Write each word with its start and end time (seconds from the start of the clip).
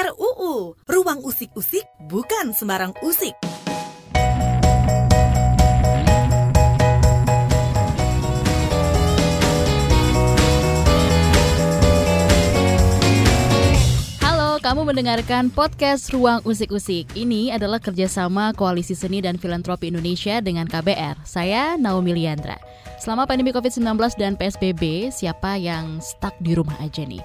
RUU, 0.00 0.80
Ruang 0.88 1.20
Usik-Usik 1.20 1.84
bukan 2.08 2.56
sembarang 2.56 2.96
usik. 3.04 3.36
Kamu 14.60 14.86
mendengarkan 14.86 15.50
podcast 15.50 16.14
Ruang 16.14 16.46
Usik-Usik. 16.46 17.10
Ini 17.18 17.50
adalah 17.50 17.82
kerjasama 17.82 18.54
Koalisi 18.54 18.94
Seni 18.94 19.18
dan 19.18 19.34
Filantropi 19.34 19.90
Indonesia 19.90 20.38
dengan 20.38 20.70
KBR. 20.70 21.26
Saya 21.26 21.74
Naomi 21.74 22.14
Liandra. 22.14 22.54
Selama 23.02 23.26
pandemi 23.26 23.50
COVID-19 23.50 23.98
dan 24.14 24.38
PSBB, 24.38 25.10
siapa 25.10 25.58
yang 25.58 25.98
stuck 25.98 26.38
di 26.38 26.54
rumah 26.54 26.78
aja 26.78 27.02
nih? 27.02 27.18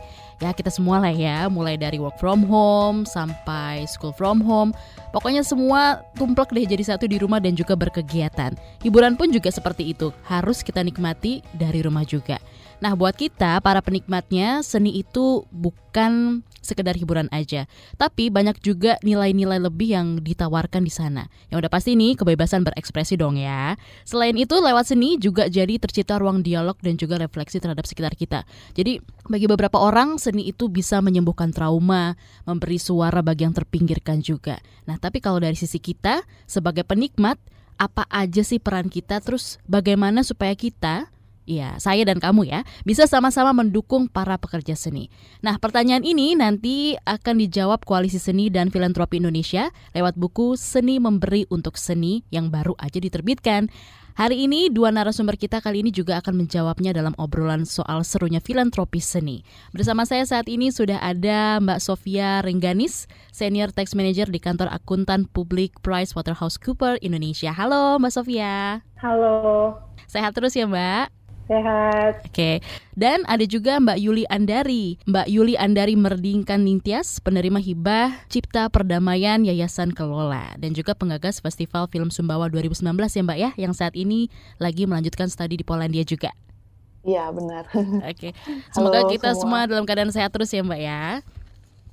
Ya 0.43 0.52
kita 0.52 0.67
semua 0.71 0.99
lah 0.99 1.13
ya, 1.13 1.47
mulai 1.47 1.79
dari 1.79 2.02
work 2.02 2.20
from 2.20 2.43
home 2.43 3.07
sampai 3.07 3.88
school 3.88 4.11
from 4.15 4.44
home. 4.44 4.75
Pokoknya 5.16 5.45
semua 5.48 6.03
tumplek 6.20 6.52
deh 6.52 6.67
jadi 6.67 6.95
satu 6.95 7.08
di 7.08 7.16
rumah 7.20 7.39
dan 7.39 7.55
juga 7.55 7.75
berkegiatan. 7.77 8.55
Hiburan 8.84 9.16
pun 9.16 9.31
juga 9.31 9.48
seperti 9.52 9.95
itu, 9.95 10.11
harus 10.27 10.59
kita 10.59 10.84
nikmati 10.84 11.39
dari 11.55 11.80
rumah 11.80 12.03
juga. 12.03 12.39
Nah, 12.84 12.91
buat 12.94 13.16
kita 13.16 13.63
para 13.63 13.80
penikmatnya, 13.80 14.59
seni 14.59 14.99
itu 14.99 15.48
bukan 15.55 16.44
sekedar 16.65 16.97
hiburan 16.97 17.29
aja, 17.29 17.69
tapi 18.01 18.33
banyak 18.33 18.57
juga 18.65 18.97
nilai-nilai 19.05 19.61
lebih 19.61 19.93
yang 19.93 20.07
ditawarkan 20.25 20.81
di 20.81 20.89
sana. 20.89 21.29
Yang 21.53 21.65
udah 21.65 21.71
pasti 21.71 21.93
nih 21.93 22.17
kebebasan 22.17 22.65
berekspresi 22.65 23.15
dong 23.15 23.38
ya. 23.38 23.77
Selain 24.03 24.33
itu, 24.33 24.57
lewat 24.57 24.89
seni 24.89 25.21
juga 25.21 25.45
jadi 25.45 25.77
tercipta 25.77 26.17
ruang 26.17 26.41
dialog 26.41 26.75
dan 26.81 26.97
juga 26.97 27.21
refleksi 27.21 27.61
terhadap 27.61 27.85
sekitar 27.85 28.17
kita. 28.17 28.43
Jadi, 28.73 28.97
bagi 29.29 29.45
beberapa 29.45 29.77
orang 29.77 30.17
seni 30.17 30.49
itu 30.49 30.65
bisa 30.65 30.99
menyembuhkan 31.05 31.53
trauma, 31.53 32.17
memberi 32.49 32.81
suara 32.81 33.21
bagi 33.21 33.45
yang 33.45 33.53
terpinggirkan 33.53 34.25
juga. 34.25 34.57
Nah, 34.89 34.97
tapi 34.97 35.21
kalau 35.21 35.38
dari 35.38 35.53
sisi 35.53 35.77
kita 35.77 36.25
sebagai 36.50 36.81
penikmat, 36.81 37.38
apa 37.75 38.07
aja 38.07 38.39
sih 38.39 38.59
peran 38.59 38.88
kita 38.88 39.19
terus 39.19 39.59
bagaimana 39.67 40.23
supaya 40.23 40.55
kita 40.55 41.11
Ya, 41.45 41.77
saya 41.77 42.01
dan 42.09 42.17
kamu 42.17 42.49
ya 42.49 42.65
bisa 42.89 43.05
sama-sama 43.05 43.53
mendukung 43.53 44.09
para 44.09 44.33
pekerja 44.41 44.73
seni. 44.73 45.13
Nah, 45.45 45.61
pertanyaan 45.61 46.01
ini 46.01 46.33
nanti 46.33 46.97
akan 47.05 47.38
dijawab 47.38 47.85
Koalisi 47.85 48.17
Seni 48.17 48.49
dan 48.49 48.73
Filantropi 48.73 49.21
Indonesia 49.21 49.69
lewat 49.93 50.17
buku 50.17 50.57
Seni 50.57 50.97
Memberi 50.97 51.45
untuk 51.53 51.77
Seni 51.77 52.25
yang 52.33 52.49
baru 52.49 52.73
aja 52.81 52.97
diterbitkan. 52.97 53.69
Hari 54.16 54.47
ini 54.47 54.71
dua 54.71 54.95
narasumber 54.95 55.35
kita 55.35 55.59
kali 55.59 55.83
ini 55.83 55.91
juga 55.91 56.23
akan 56.23 56.39
menjawabnya 56.39 56.95
dalam 56.95 57.11
obrolan 57.19 57.67
soal 57.67 57.99
serunya 58.07 58.39
filantropi 58.39 59.03
seni. 59.03 59.43
Bersama 59.75 60.07
saya 60.07 60.23
saat 60.23 60.47
ini 60.47 60.71
sudah 60.71 61.03
ada 61.03 61.59
Mbak 61.59 61.83
Sofia 61.83 62.39
Rengganis, 62.39 63.11
Senior 63.35 63.75
Tax 63.75 63.91
Manager 63.91 64.31
di 64.31 64.39
kantor 64.39 64.71
akuntan 64.71 65.27
publik 65.27 65.75
PricewaterhouseCoopers 65.83 67.03
Indonesia. 67.03 67.51
Halo 67.51 67.99
Mbak 67.99 68.13
Sofia. 68.16 68.79
Halo. 69.03 69.35
Sehat 70.07 70.31
terus 70.31 70.55
ya 70.55 70.63
Mbak? 70.63 71.14
Sehat. 71.45 72.25
Oke. 72.25 72.57
Dan 72.97 73.21
ada 73.29 73.45
juga 73.45 73.77
Mbak 73.77 73.97
Yuli 74.01 74.25
Andari. 74.33 74.97
Mbak 75.05 75.27
Yuli 75.29 75.53
Andari 75.53 75.93
Merdingkan 75.93 76.65
Nintias, 76.65 77.21
penerima 77.21 77.61
hibah 77.61 78.25
Cipta 78.33 78.65
Perdamaian 78.73 79.45
Yayasan 79.45 79.93
Kelola 79.93 80.57
dan 80.57 80.73
juga 80.73 80.97
penggagas 80.97 81.45
Festival 81.45 81.85
Film 81.93 82.09
Sumbawa 82.09 82.49
2019 82.49 82.81
ya 82.97 83.21
Mbak 83.21 83.38
ya, 83.38 83.49
yang 83.61 83.73
saat 83.77 83.93
ini 83.93 84.33
lagi 84.57 84.89
melanjutkan 84.89 85.29
studi 85.29 85.61
di 85.61 85.66
Polandia 85.66 86.01
juga. 86.01 86.33
Iya, 87.05 87.29
benar. 87.29 87.69
Oke. 88.09 88.33
Semoga 88.73 89.05
Halo, 89.05 89.11
kita 89.13 89.38
semua. 89.38 89.69
semua 89.69 89.69
dalam 89.69 89.85
keadaan 89.85 90.09
sehat 90.09 90.33
terus 90.33 90.49
ya 90.49 90.66
Mbak 90.66 90.81
ya. 90.81 91.21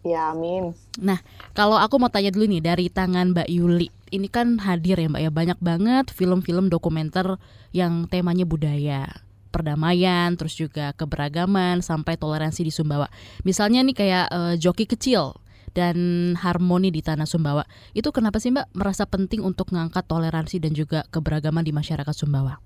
Ya, 0.03 0.33
amin. 0.33 0.73
Nah, 0.97 1.21
kalau 1.53 1.77
aku 1.77 2.01
mau 2.01 2.09
tanya 2.09 2.33
dulu 2.33 2.49
nih 2.49 2.65
dari 2.65 2.89
tangan 2.89 3.37
Mbak 3.37 3.49
Yuli. 3.53 3.93
Ini 4.09 4.33
kan 4.33 4.57
hadir 4.65 4.97
ya 4.97 5.13
Mbak 5.13 5.23
ya, 5.29 5.31
banyak 5.31 5.59
banget 5.61 6.09
film-film 6.09 6.73
dokumenter 6.73 7.37
yang 7.77 8.09
temanya 8.09 8.49
budaya 8.49 9.13
perdamaian, 9.53 10.33
terus 10.35 10.57
juga 10.57 10.97
keberagaman 10.97 11.85
sampai 11.85 12.17
toleransi 12.17 12.65
di 12.65 12.73
Sumbawa. 12.73 13.13
Misalnya 13.45 13.85
nih 13.85 13.97
kayak 13.97 14.27
uh, 14.33 14.55
joki 14.57 14.89
kecil 14.89 15.37
dan 15.77 15.97
harmoni 16.41 16.89
di 16.89 17.05
tanah 17.05 17.29
Sumbawa. 17.29 17.69
Itu 17.93 18.13
kenapa 18.13 18.41
sih 18.41 18.53
Mbak 18.53 18.73
merasa 18.73 19.05
penting 19.05 19.45
untuk 19.45 19.69
mengangkat 19.73 20.09
toleransi 20.09 20.57
dan 20.61 20.73
juga 20.73 21.05
keberagaman 21.13 21.65
di 21.65 21.73
masyarakat 21.77 22.15
Sumbawa? 22.17 22.57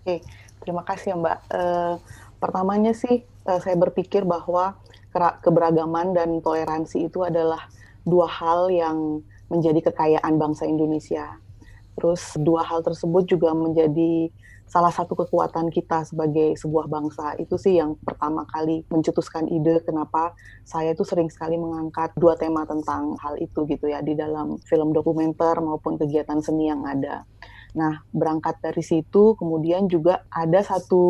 Oke, 0.00 0.24
terima 0.64 0.84
kasih 0.88 1.12
ya 1.12 1.16
Mbak. 1.20 1.38
Uh, 1.52 1.94
pertamanya 2.40 2.96
sih 2.96 3.24
uh, 3.44 3.60
saya 3.60 3.76
berpikir 3.76 4.24
bahwa 4.24 4.76
keberagaman 5.42 6.14
dan 6.14 6.38
toleransi 6.44 7.10
itu 7.10 7.24
adalah 7.24 7.66
dua 8.04 8.28
hal 8.28 8.70
yang 8.70 9.24
menjadi 9.48 9.90
kekayaan 9.90 10.36
bangsa 10.36 10.68
Indonesia. 10.68 11.40
Terus 11.98 12.36
dua 12.38 12.62
hal 12.62 12.84
tersebut 12.84 13.26
juga 13.26 13.50
menjadi 13.56 14.30
salah 14.68 14.92
satu 14.92 15.16
kekuatan 15.16 15.72
kita 15.72 16.04
sebagai 16.04 16.54
sebuah 16.60 16.86
bangsa 16.86 17.34
itu 17.40 17.56
sih 17.56 17.80
yang 17.80 17.96
pertama 18.04 18.44
kali 18.44 18.84
mencetuskan 18.92 19.48
ide 19.48 19.80
kenapa 19.80 20.36
saya 20.62 20.92
itu 20.92 21.02
sering 21.08 21.32
sekali 21.32 21.56
mengangkat 21.56 22.12
dua 22.20 22.36
tema 22.36 22.68
tentang 22.68 23.16
hal 23.18 23.40
itu 23.40 23.64
gitu 23.64 23.88
ya 23.88 24.04
di 24.04 24.12
dalam 24.12 24.60
film 24.68 24.92
dokumenter 24.92 25.56
maupun 25.64 25.96
kegiatan 25.96 26.38
seni 26.44 26.68
yang 26.68 26.84
ada. 26.84 27.24
Nah, 27.76 28.04
berangkat 28.14 28.62
dari 28.62 28.80
situ 28.80 29.36
kemudian 29.36 29.90
juga 29.90 30.24
ada 30.32 30.60
satu 30.64 31.02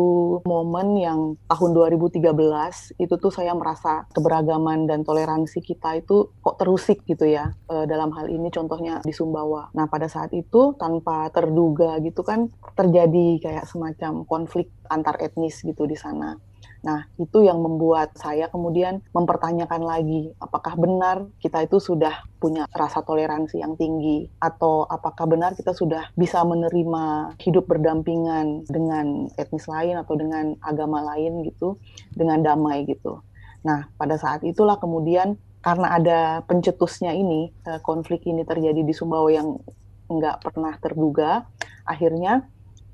momen 0.43 0.99
yang 0.99 1.19
tahun 1.47 1.71
2013 1.75 2.99
itu 2.99 3.13
tuh 3.15 3.31
saya 3.31 3.55
merasa 3.55 4.09
keberagaman 4.11 4.89
dan 4.89 5.05
toleransi 5.05 5.63
kita 5.63 6.01
itu 6.01 6.31
kok 6.41 6.57
terusik 6.59 7.05
gitu 7.07 7.29
ya. 7.29 7.55
E, 7.69 7.87
dalam 7.87 8.11
hal 8.15 8.27
ini 8.27 8.51
contohnya 8.51 8.99
di 9.05 9.13
Sumbawa. 9.15 9.71
Nah, 9.77 9.87
pada 9.87 10.11
saat 10.11 10.33
itu 10.35 10.75
tanpa 10.75 11.31
terduga 11.31 12.01
gitu 12.03 12.25
kan 12.25 12.51
terjadi 12.75 13.39
kayak 13.39 13.65
semacam 13.69 14.25
konflik 14.25 14.71
antar 14.89 15.21
etnis 15.21 15.61
gitu 15.61 15.85
di 15.85 15.95
sana. 15.95 16.48
Nah, 16.79 17.11
itu 17.19 17.43
yang 17.43 17.59
membuat 17.59 18.15
saya 18.15 18.47
kemudian 18.47 19.03
mempertanyakan 19.11 19.83
lagi, 19.83 20.31
apakah 20.39 20.79
benar 20.79 21.27
kita 21.43 21.67
itu 21.67 21.75
sudah 21.75 22.23
punya 22.39 22.63
rasa 22.71 23.03
toleransi 23.03 23.59
yang 23.59 23.75
tinggi, 23.75 24.31
atau 24.39 24.87
apakah 24.87 25.27
benar 25.27 25.59
kita 25.59 25.75
sudah 25.75 26.07
bisa 26.15 26.39
menerima 26.47 27.35
hidup 27.43 27.67
berdampingan 27.67 28.63
dengan 28.71 29.27
etnis 29.35 29.67
lain 29.67 29.99
atau 29.99 30.15
dengan 30.15 30.55
agama 30.63 31.03
lain 31.03 31.43
gitu, 31.43 31.75
dengan 32.15 32.39
damai 32.39 32.87
gitu. 32.87 33.19
Nah, 33.67 33.91
pada 33.99 34.15
saat 34.15 34.47
itulah 34.47 34.79
kemudian 34.79 35.35
karena 35.59 35.99
ada 35.99 36.19
pencetusnya 36.47 37.11
ini, 37.11 37.51
eh, 37.67 37.83
konflik 37.83 38.23
ini 38.23 38.47
terjadi 38.47 38.79
di 38.79 38.93
Sumbawa 38.95 39.27
yang 39.27 39.59
nggak 40.07 40.47
pernah 40.47 40.73
terduga, 40.79 41.43
akhirnya 41.83 42.47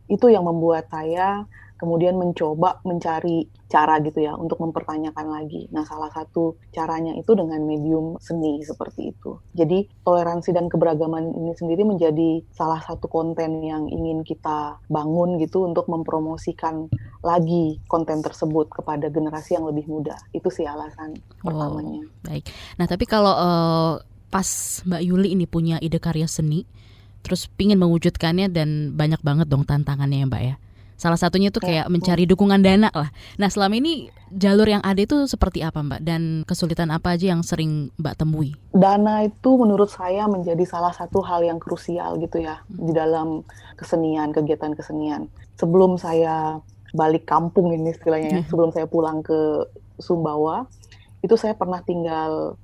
itu 0.10 0.30
yang 0.30 0.46
membuat 0.46 0.90
saya 0.90 1.46
kemudian 1.76 2.16
mencoba 2.16 2.80
mencari 2.88 3.48
cara 3.66 3.98
gitu 4.00 4.24
ya 4.24 4.38
untuk 4.38 4.62
mempertanyakan 4.62 5.28
lagi. 5.28 5.68
Nah, 5.74 5.84
salah 5.84 6.08
satu 6.14 6.56
caranya 6.72 7.18
itu 7.18 7.34
dengan 7.34 7.66
medium 7.66 8.16
seni 8.22 8.62
seperti 8.62 9.12
itu. 9.12 9.42
Jadi, 9.58 9.90
toleransi 10.06 10.54
dan 10.54 10.70
keberagaman 10.70 11.34
ini 11.36 11.52
sendiri 11.58 11.84
menjadi 11.84 12.46
salah 12.54 12.80
satu 12.80 13.10
konten 13.10 13.66
yang 13.66 13.90
ingin 13.90 14.22
kita 14.22 14.80
bangun 14.88 15.42
gitu 15.42 15.66
untuk 15.66 15.90
mempromosikan 15.90 16.88
lagi 17.26 17.82
konten 17.90 18.22
tersebut 18.22 18.70
kepada 18.70 19.10
generasi 19.10 19.58
yang 19.58 19.66
lebih 19.66 19.90
muda. 19.90 20.16
Itu 20.32 20.54
sih 20.54 20.70
alasan 20.70 21.18
oh, 21.44 21.50
pertamanya. 21.50 22.06
Baik. 22.22 22.46
Nah, 22.78 22.86
tapi 22.86 23.10
kalau 23.10 23.34
uh, 23.34 23.94
pas 24.30 24.48
Mbak 24.86 25.02
Yuli 25.02 25.34
ini 25.34 25.50
punya 25.50 25.82
ide 25.82 25.98
karya 25.98 26.30
seni, 26.30 26.70
terus 27.26 27.50
pingin 27.50 27.82
mewujudkannya 27.82 28.54
dan 28.54 28.94
banyak 28.94 29.20
banget 29.26 29.50
dong 29.50 29.66
tantangannya 29.66 30.22
ya 30.22 30.28
Mbak 30.30 30.44
ya. 30.46 30.56
Salah 30.96 31.20
satunya 31.20 31.52
tuh 31.52 31.60
kayak 31.60 31.92
mencari 31.92 32.24
dukungan 32.24 32.64
dana 32.64 32.88
lah. 32.96 33.12
Nah 33.36 33.52
selama 33.52 33.76
ini 33.76 34.08
jalur 34.32 34.68
yang 34.68 34.80
ada 34.80 35.00
itu 35.00 35.28
seperti 35.28 35.62
apa 35.62 35.84
Mbak? 35.84 36.02
Dan 36.02 36.22
kesulitan 36.48 36.92
apa 36.92 37.20
aja 37.20 37.36
yang 37.36 37.44
sering 37.44 37.92
Mbak 38.00 38.16
temui? 38.24 38.56
Dana 38.72 39.28
itu 39.28 39.60
menurut 39.60 39.92
saya 39.92 40.28
menjadi 40.32 40.64
salah 40.64 40.96
satu 40.96 41.20
hal 41.20 41.44
yang 41.44 41.60
krusial 41.60 42.16
gitu 42.24 42.40
ya 42.40 42.64
hmm. 42.68 42.88
di 42.88 42.92
dalam 42.96 43.28
kesenian, 43.76 44.32
kegiatan 44.32 44.72
kesenian. 44.72 45.28
Sebelum 45.60 46.00
saya 46.00 46.60
balik 46.96 47.28
kampung 47.28 47.76
ini 47.76 47.92
istilahnya 47.92 48.40
ya, 48.40 48.42
hmm. 48.44 48.50
sebelum 48.52 48.72
saya 48.72 48.88
pulang 48.88 49.20
ke 49.20 49.68
Sumbawa, 50.00 50.68
itu 51.24 51.36
saya 51.36 51.56
pernah 51.56 51.84
tinggal 51.84 52.56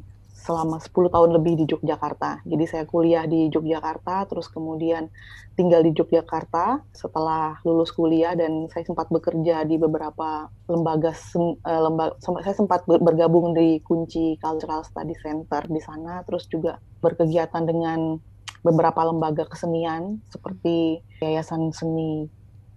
selama 0.42 0.82
10 0.82 1.14
tahun 1.14 1.30
lebih 1.38 1.54
di 1.62 1.66
Yogyakarta. 1.70 2.42
Jadi 2.50 2.66
saya 2.66 2.84
kuliah 2.90 3.30
di 3.30 3.54
Yogyakarta, 3.54 4.26
terus 4.26 4.50
kemudian 4.50 5.14
tinggal 5.54 5.86
di 5.86 5.94
Yogyakarta 5.94 6.82
setelah 6.90 7.62
lulus 7.62 7.94
kuliah 7.94 8.34
dan 8.34 8.66
saya 8.74 8.82
sempat 8.82 9.14
bekerja 9.14 9.62
di 9.70 9.78
beberapa 9.78 10.50
lembaga, 10.66 11.14
uh, 11.14 11.82
lembaga 11.86 12.18
saya 12.42 12.56
sempat 12.58 12.90
bergabung 12.90 13.54
di 13.54 13.78
Kunci 13.86 14.42
Cultural 14.42 14.82
Study 14.82 15.14
Center 15.22 15.62
di 15.70 15.78
sana, 15.78 16.26
terus 16.26 16.50
juga 16.50 16.82
berkegiatan 17.06 17.62
dengan 17.62 18.18
beberapa 18.66 19.02
lembaga 19.06 19.46
kesenian 19.46 20.22
seperti 20.30 21.02
Yayasan 21.22 21.70
Seni 21.74 22.30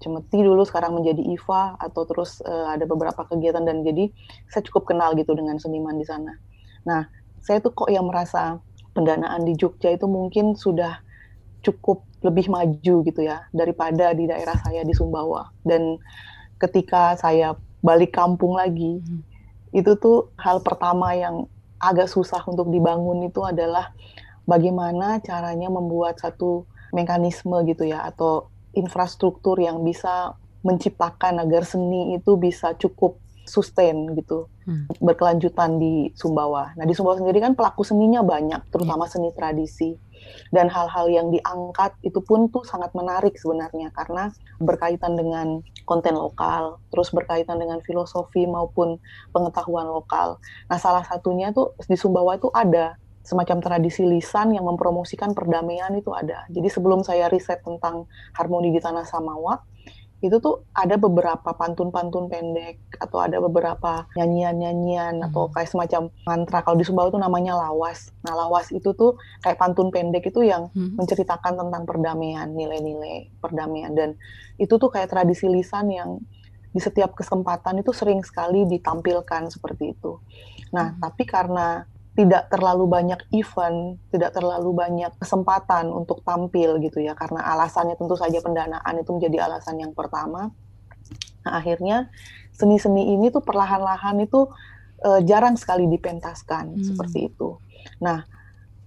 Cemeti 0.05 0.45
dulu 0.45 0.69
sekarang 0.69 1.01
menjadi 1.01 1.23
IVA 1.33 1.81
atau 1.81 2.05
terus 2.05 2.45
uh, 2.45 2.77
ada 2.77 2.85
beberapa 2.85 3.25
kegiatan 3.25 3.65
dan 3.65 3.81
jadi 3.81 4.13
saya 4.53 4.61
cukup 4.69 4.93
kenal 4.93 5.17
gitu 5.17 5.33
dengan 5.33 5.57
seniman 5.57 5.97
di 5.97 6.05
sana. 6.05 6.37
Nah, 6.85 7.09
saya 7.45 7.61
tuh 7.61 7.77
kok 7.77 7.93
yang 7.93 8.09
merasa 8.09 8.59
pendanaan 8.97 9.45
di 9.45 9.53
Jogja 9.53 9.93
itu 9.93 10.09
mungkin 10.09 10.57
sudah 10.57 11.05
cukup 11.61 12.05
lebih 12.25 12.49
maju 12.49 12.95
gitu 13.05 13.21
ya 13.21 13.45
daripada 13.53 14.17
di 14.17 14.25
daerah 14.25 14.57
saya 14.65 14.81
di 14.81 14.97
Sumbawa. 14.97 15.53
Dan 15.61 16.01
ketika 16.57 17.21
saya 17.21 17.53
balik 17.85 18.17
kampung 18.17 18.57
lagi, 18.57 19.05
hmm. 19.05 19.21
itu 19.77 19.93
tuh 20.01 20.33
hal 20.41 20.65
pertama 20.65 21.13
yang 21.13 21.45
agak 21.77 22.09
susah 22.09 22.41
untuk 22.49 22.73
dibangun 22.73 23.29
itu 23.29 23.45
adalah 23.45 23.93
bagaimana 24.49 25.21
caranya 25.21 25.69
membuat 25.69 26.17
satu 26.17 26.65
mekanisme 26.97 27.61
gitu 27.69 27.85
ya 27.85 28.09
atau 28.09 28.49
infrastruktur 28.73 29.61
yang 29.61 29.85
bisa 29.85 30.33
menciptakan 30.65 31.45
agar 31.45 31.69
seni 31.69 32.17
itu 32.17 32.41
bisa 32.41 32.73
cukup 32.81 33.21
sustain 33.45 34.17
gitu 34.17 34.49
hmm. 34.65 35.01
berkelanjutan 35.01 35.81
di 35.81 36.11
Sumbawa. 36.17 36.77
Nah 36.77 36.85
di 36.85 36.93
Sumbawa 36.97 37.21
sendiri 37.21 37.41
kan 37.41 37.53
pelaku 37.57 37.85
seninya 37.85 38.21
banyak, 38.21 38.61
terutama 38.69 39.07
yeah. 39.07 39.13
seni 39.13 39.31
tradisi 39.33 39.91
dan 40.51 40.73
hal-hal 40.73 41.07
yang 41.13 41.29
diangkat 41.29 41.95
itu 42.01 42.21
pun 42.25 42.49
tuh 42.49 42.65
sangat 42.65 42.93
menarik 42.97 43.37
sebenarnya 43.37 43.93
karena 43.93 44.33
berkaitan 44.63 45.15
dengan 45.19 45.61
konten 45.85 46.17
lokal, 46.17 46.81
terus 46.89 47.13
berkaitan 47.13 47.61
dengan 47.61 47.85
filosofi 47.85 48.49
maupun 48.49 48.97
pengetahuan 49.37 49.85
lokal. 49.89 50.41
Nah 50.73 50.79
salah 50.81 51.05
satunya 51.05 51.53
tuh 51.53 51.77
di 51.85 51.97
Sumbawa 51.99 52.41
itu 52.41 52.49
ada 52.53 52.97
semacam 53.25 53.65
tradisi 53.65 54.05
lisan 54.05 54.53
yang 54.53 54.69
mempromosikan 54.69 55.33
perdamaian 55.33 55.93
itu 55.97 56.13
ada. 56.13 56.45
Jadi 56.53 56.69
sebelum 56.69 57.01
saya 57.01 57.33
riset 57.33 57.65
tentang 57.65 58.05
harmoni 58.37 58.69
di 58.69 58.81
tanah 58.85 59.09
Samawa, 59.09 59.65
itu 60.25 60.41
tuh 60.41 60.65
ada 60.73 60.97
beberapa 60.97 61.53
pantun-pantun 61.53 62.33
pendek 62.33 62.81
atau 62.97 63.21
ada 63.21 63.37
beberapa 63.45 64.09
nyanyian-nyanyian 64.17 65.21
hmm. 65.21 65.27
atau 65.29 65.53
kayak 65.53 65.69
semacam 65.69 66.09
mantra. 66.25 66.65
Kalau 66.65 66.81
di 66.81 66.85
Sumbawa 66.89 67.13
itu 67.13 67.21
namanya 67.21 67.53
lawas. 67.61 68.09
Nah, 68.25 68.33
lawas 68.33 68.73
itu 68.73 68.97
tuh 68.97 69.21
kayak 69.45 69.61
pantun 69.61 69.93
pendek 69.93 70.33
itu 70.33 70.41
yang 70.41 70.73
hmm. 70.73 70.97
menceritakan 70.97 71.61
tentang 71.61 71.85
perdamaian, 71.85 72.49
nilai-nilai 72.49 73.29
perdamaian 73.45 73.93
dan 73.93 74.17
itu 74.57 74.81
tuh 74.81 74.89
kayak 74.89 75.13
tradisi 75.13 75.45
lisan 75.45 75.93
yang 75.93 76.11
di 76.75 76.81
setiap 76.83 77.15
kesempatan 77.15 77.85
itu 77.85 77.95
sering 77.95 78.25
sekali 78.27 78.67
ditampilkan 78.67 79.53
seperti 79.53 79.95
itu. 79.95 80.19
Nah, 80.75 80.97
hmm. 80.97 80.99
tapi 81.05 81.23
karena 81.23 81.87
tidak 82.15 82.47
terlalu 82.47 82.87
banyak 82.87 83.21
event, 83.35 83.99
tidak 84.15 84.39
terlalu 84.39 84.71
banyak 84.71 85.11
kesempatan 85.19 85.91
untuk 85.91 86.23
tampil 86.23 86.79
gitu 86.79 87.03
ya, 87.03 87.19
karena 87.19 87.43
alasannya 87.43 87.99
tentu 87.99 88.15
saja 88.15 88.39
pendanaan 88.39 88.95
itu 89.03 89.11
menjadi 89.11 89.51
alasan 89.51 89.83
yang 89.83 89.91
pertama. 89.91 90.55
Nah, 91.45 91.53
akhirnya 91.59 92.09
seni-seni 92.55 93.19
ini 93.19 93.35
tuh 93.35 93.43
perlahan-lahan 93.43 94.23
itu 94.23 94.47
uh, 95.03 95.21
jarang 95.27 95.59
sekali 95.59 95.91
dipentaskan 95.91 96.79
hmm. 96.79 96.85
seperti 96.87 97.35
itu. 97.35 97.59
Nah, 97.99 98.23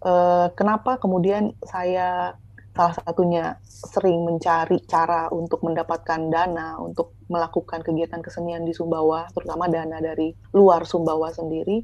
uh, 0.08 0.48
kenapa 0.56 0.96
kemudian 0.96 1.52
saya 1.68 2.40
salah 2.78 2.96
satunya 2.96 3.46
sering 3.66 4.22
mencari 4.22 4.78
cara 4.86 5.34
untuk 5.34 5.66
mendapatkan 5.66 6.30
dana 6.30 6.78
untuk 6.78 7.18
melakukan 7.28 7.82
kegiatan 7.82 8.22
kesenian 8.22 8.64
di 8.64 8.72
Sumbawa, 8.72 9.28
terutama 9.34 9.66
dana 9.68 9.98
dari 10.00 10.32
luar 10.54 10.88
Sumbawa 10.88 11.34
sendiri? 11.34 11.84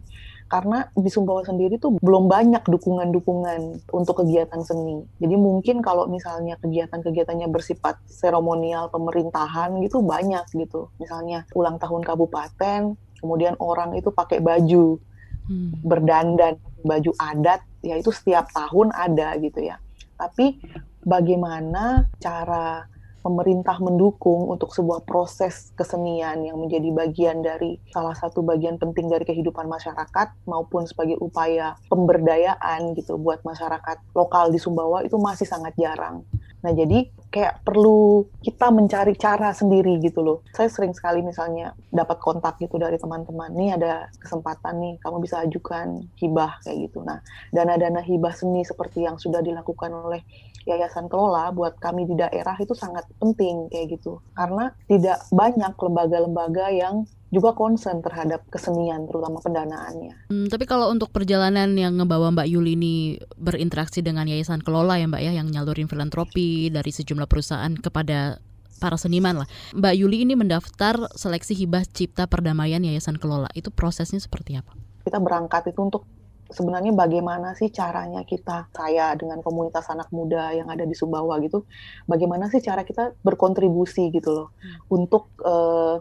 Karena 0.53 0.85
di 0.93 1.09
Sumbawa 1.09 1.41
sendiri 1.41 1.81
tuh 1.81 1.97
belum 1.97 2.29
banyak 2.29 2.61
dukungan-dukungan 2.69 3.89
untuk 3.89 4.21
kegiatan 4.21 4.61
seni. 4.61 5.01
Jadi 5.17 5.33
mungkin 5.33 5.81
kalau 5.81 6.05
misalnya 6.05 6.61
kegiatan-kegiatannya 6.61 7.49
bersifat 7.49 7.97
seremonial 8.05 8.93
pemerintahan 8.93 9.73
gitu 9.81 10.05
banyak 10.05 10.45
gitu. 10.53 10.93
Misalnya 11.01 11.49
ulang 11.57 11.81
tahun 11.81 12.05
kabupaten, 12.05 12.93
kemudian 13.17 13.57
orang 13.57 13.97
itu 13.97 14.13
pakai 14.13 14.45
baju 14.45 15.01
hmm. 15.49 15.81
berdandan, 15.81 16.61
baju 16.85 17.11
adat, 17.17 17.65
ya 17.81 17.97
itu 17.97 18.13
setiap 18.13 18.53
tahun 18.53 18.93
ada 18.93 19.33
gitu 19.41 19.57
ya. 19.57 19.81
Tapi 20.21 20.61
bagaimana 21.01 22.13
cara 22.21 22.92
pemerintah 23.23 23.79
mendukung 23.79 24.51
untuk 24.51 24.75
sebuah 24.75 25.07
proses 25.07 25.71
kesenian 25.79 26.43
yang 26.43 26.59
menjadi 26.59 26.91
bagian 26.91 27.39
dari 27.39 27.79
salah 27.95 28.13
satu 28.13 28.43
bagian 28.43 28.75
penting 28.75 29.07
dari 29.07 29.23
kehidupan 29.23 29.65
masyarakat 29.65 30.35
maupun 30.43 30.83
sebagai 30.83 31.15
upaya 31.23 31.79
pemberdayaan 31.87 32.93
gitu 32.99 33.15
buat 33.15 33.39
masyarakat 33.47 33.97
lokal 34.11 34.51
di 34.51 34.59
Sumbawa 34.59 35.07
itu 35.07 35.15
masih 35.15 35.47
sangat 35.47 35.71
jarang. 35.79 36.27
Nah, 36.63 36.71
jadi 36.71 37.11
kayak 37.27 37.67
perlu 37.67 38.23
kita 38.39 38.71
mencari 38.71 39.19
cara 39.19 39.51
sendiri 39.51 39.99
gitu 39.99 40.23
loh. 40.23 40.47
Saya 40.55 40.71
sering 40.71 40.95
sekali 40.95 41.19
misalnya 41.19 41.75
dapat 41.91 42.23
kontak 42.23 42.55
gitu 42.63 42.79
dari 42.79 42.95
teman-teman, 42.95 43.51
nih 43.51 43.75
ada 43.75 44.07
kesempatan 44.15 44.79
nih, 44.79 44.93
kamu 45.03 45.17
bisa 45.19 45.43
ajukan 45.43 46.07
hibah 46.23 46.63
kayak 46.63 46.87
gitu. 46.87 47.03
Nah, 47.03 47.19
dana-dana 47.51 47.99
hibah 47.99 48.31
seni 48.31 48.63
seperti 48.63 49.03
yang 49.03 49.19
sudah 49.19 49.43
dilakukan 49.43 49.91
oleh 49.91 50.23
Yayasan 50.63 51.11
Kelola 51.11 51.51
buat 51.51 51.75
kami 51.79 52.07
di 52.07 52.15
daerah 52.15 52.55
itu 52.59 52.71
sangat 52.75 53.07
penting 53.19 53.67
kayak 53.69 53.99
gitu. 53.99 54.19
Karena 54.35 54.71
tidak 54.87 55.19
banyak 55.31 55.73
lembaga-lembaga 55.75 56.71
yang 56.71 57.03
juga 57.33 57.57
concern 57.57 58.05
terhadap 58.05 58.45
kesenian, 58.53 59.09
terutama 59.09 59.41
pendanaannya. 59.41 60.29
Hmm, 60.29 60.47
tapi 60.53 60.69
kalau 60.69 60.93
untuk 60.93 61.09
perjalanan 61.09 61.73
yang 61.73 61.97
ngebawa 61.97 62.29
Mbak 62.29 62.45
Yuli 62.45 62.77
ini 62.77 63.17
berinteraksi 63.41 64.05
dengan 64.05 64.29
Yayasan 64.29 64.61
Kelola 64.61 65.01
ya 65.01 65.09
Mbak 65.09 65.21
ya, 65.25 65.31
yang 65.41 65.49
nyalurin 65.49 65.89
filantropi 65.89 66.69
dari 66.69 66.93
sejumlah 66.93 67.25
perusahaan 67.25 67.73
kepada 67.73 68.37
para 68.77 69.01
seniman 69.01 69.41
lah. 69.41 69.47
Mbak 69.73 69.93
Yuli 69.97 70.29
ini 70.29 70.37
mendaftar 70.37 71.09
seleksi 71.17 71.57
hibah 71.57 71.89
cipta 71.89 72.29
perdamaian 72.29 72.85
Yayasan 72.85 73.17
Kelola. 73.17 73.49
Itu 73.57 73.73
prosesnya 73.73 74.21
seperti 74.21 74.61
apa? 74.61 74.77
Kita 75.01 75.17
berangkat 75.17 75.73
itu 75.73 75.81
untuk 75.81 76.05
sebenarnya 76.53 76.93
bagaimana 76.93 77.57
sih 77.57 77.73
caranya 77.73 78.21
kita, 78.21 78.69
saya 78.71 79.17
dengan 79.17 79.41
komunitas 79.41 79.89
anak 79.89 80.13
muda 80.13 80.53
yang 80.53 80.69
ada 80.69 80.85
di 80.85 80.93
Sumbawa 80.93 81.41
gitu, 81.41 81.65
bagaimana 82.05 82.47
sih 82.53 82.61
cara 82.61 82.85
kita 82.85 83.17
berkontribusi 83.25 84.13
gitu 84.13 84.29
loh 84.29 84.47
hmm. 84.53 84.93
untuk 84.93 85.33
uh, 85.41 85.99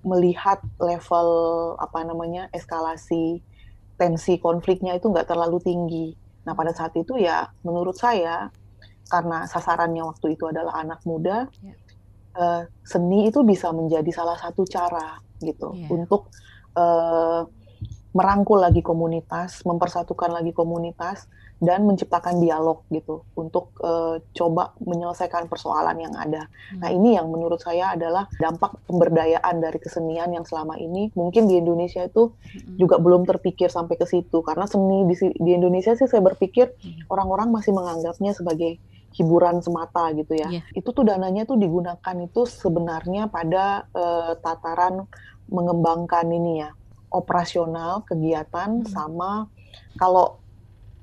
melihat 0.00 0.64
level 0.80 1.28
apa 1.76 2.00
namanya 2.06 2.48
eskalasi 2.56 3.44
tensi 4.00 4.40
konfliknya 4.40 4.96
itu 4.96 5.12
nggak 5.12 5.28
terlalu 5.28 5.60
tinggi. 5.60 6.16
Nah 6.48 6.56
pada 6.56 6.72
saat 6.72 6.96
itu 6.96 7.20
ya 7.20 7.52
menurut 7.60 8.00
saya 8.00 8.48
karena 9.12 9.44
sasarannya 9.44 10.06
waktu 10.06 10.38
itu 10.38 10.48
adalah 10.48 10.80
anak 10.80 11.04
muda, 11.04 11.50
yeah. 11.60 11.76
uh, 12.38 12.62
seni 12.86 13.28
itu 13.28 13.44
bisa 13.44 13.68
menjadi 13.74 14.08
salah 14.14 14.38
satu 14.40 14.64
cara 14.64 15.20
gitu 15.42 15.76
yeah. 15.76 15.90
untuk 15.92 16.32
uh, 16.78 17.44
merangkul 18.10 18.58
lagi 18.58 18.82
komunitas, 18.82 19.62
mempersatukan 19.62 20.34
lagi 20.34 20.50
komunitas 20.50 21.30
dan 21.60 21.84
menciptakan 21.84 22.40
dialog 22.40 22.82
gitu 22.88 23.20
untuk 23.36 23.76
uh, 23.84 24.16
coba 24.32 24.72
menyelesaikan 24.80 25.46
persoalan 25.46 26.00
yang 26.00 26.14
ada. 26.16 26.48
Hmm. 26.72 26.80
Nah, 26.80 26.88
ini 26.90 27.20
yang 27.20 27.28
menurut 27.28 27.60
saya 27.60 27.92
adalah 27.94 28.26
dampak 28.40 28.80
pemberdayaan 28.88 29.60
dari 29.60 29.76
kesenian 29.76 30.32
yang 30.32 30.48
selama 30.48 30.80
ini 30.80 31.12
mungkin 31.12 31.46
di 31.46 31.60
Indonesia 31.60 32.08
itu 32.08 32.32
hmm. 32.32 32.80
juga 32.80 32.96
belum 32.96 33.28
terpikir 33.28 33.68
sampai 33.68 34.00
ke 34.00 34.08
situ 34.08 34.40
karena 34.40 34.64
seni 34.64 35.04
di, 35.04 35.14
di 35.36 35.50
Indonesia 35.52 35.92
sih 35.92 36.08
saya 36.08 36.24
berpikir 36.24 36.72
hmm. 36.72 37.12
orang-orang 37.12 37.52
hmm. 37.52 37.56
masih 37.60 37.72
menganggapnya 37.76 38.32
sebagai 38.32 38.80
hiburan 39.14 39.60
semata 39.60 40.16
gitu 40.16 40.34
ya. 40.34 40.48
Yeah. 40.48 40.64
Itu 40.72 40.96
tuh 40.96 41.04
dananya 41.04 41.44
tuh 41.44 41.60
digunakan 41.60 42.16
itu 42.24 42.48
sebenarnya 42.48 43.28
pada 43.28 43.84
uh, 43.92 44.32
tataran 44.40 45.04
mengembangkan 45.50 46.24
ini 46.30 46.62
ya 46.64 46.70
operasional 47.10 48.06
kegiatan 48.06 48.82
hmm. 48.82 48.88
sama 48.88 49.50
kalau 49.98 50.40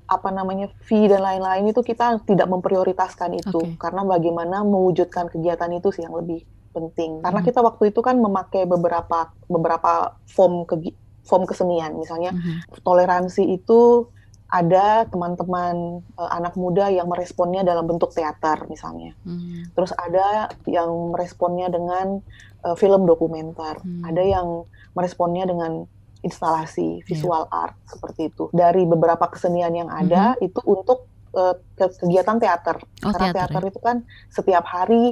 apa 0.08 0.32
namanya 0.32 0.72
fee 0.88 1.04
dan 1.04 1.20
lain-lain 1.20 1.68
itu 1.68 1.84
kita 1.84 2.24
tidak 2.24 2.48
memprioritaskan 2.48 3.36
itu 3.36 3.60
okay. 3.60 3.76
karena 3.76 4.02
bagaimana 4.08 4.64
mewujudkan 4.64 5.28
kegiatan 5.28 5.68
itu 5.76 5.92
sih 5.92 6.08
yang 6.08 6.16
lebih 6.16 6.48
penting 6.72 7.20
karena 7.20 7.44
hmm. 7.44 7.48
kita 7.52 7.60
waktu 7.60 7.92
itu 7.92 8.00
kan 8.00 8.16
memakai 8.16 8.64
beberapa 8.64 9.28
beberapa 9.52 10.16
form 10.24 10.64
ke 10.64 10.96
form 11.28 11.44
kesenian 11.44 12.00
misalnya 12.00 12.32
hmm. 12.32 12.80
toleransi 12.80 13.44
itu 13.52 14.08
ada 14.48 15.04
teman-teman 15.04 16.00
uh, 16.16 16.30
anak 16.32 16.56
muda 16.56 16.88
yang 16.88 17.04
meresponnya 17.12 17.60
dalam 17.60 17.84
bentuk 17.84 18.16
teater 18.16 18.64
misalnya 18.72 19.12
hmm. 19.28 19.76
terus 19.76 19.92
ada 19.92 20.48
yang 20.64 20.88
meresponnya 21.12 21.68
dengan 21.68 22.24
uh, 22.64 22.72
film 22.72 23.04
dokumenter 23.04 23.76
hmm. 23.84 24.08
ada 24.08 24.22
yang 24.24 24.64
meresponnya 24.96 25.44
dengan 25.44 25.84
instalasi 26.22 27.02
iya. 27.02 27.04
visual 27.06 27.46
yeah. 27.46 27.60
art 27.62 27.76
seperti 27.86 28.30
itu 28.32 28.50
dari 28.50 28.82
beberapa 28.84 29.30
kesenian 29.30 29.74
yang 29.74 29.90
ada 29.90 30.34
mm-hmm. 30.34 30.46
itu 30.46 30.60
untuk 30.66 31.06
uh, 31.34 31.54
kegiatan 31.78 32.38
teater 32.42 32.76
oh, 33.06 33.12
karena 33.14 33.30
teater, 33.30 33.48
teater 33.48 33.62
ya? 33.62 33.68
itu 33.70 33.80
kan 33.80 33.96
setiap 34.32 34.64
hari 34.66 35.02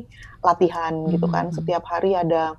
latihan 0.43 0.93
mm-hmm. 0.95 1.13
gitu 1.15 1.27
kan 1.31 1.45
mm-hmm. 1.49 1.59
setiap 1.63 1.83
hari 1.87 2.19
ada 2.19 2.59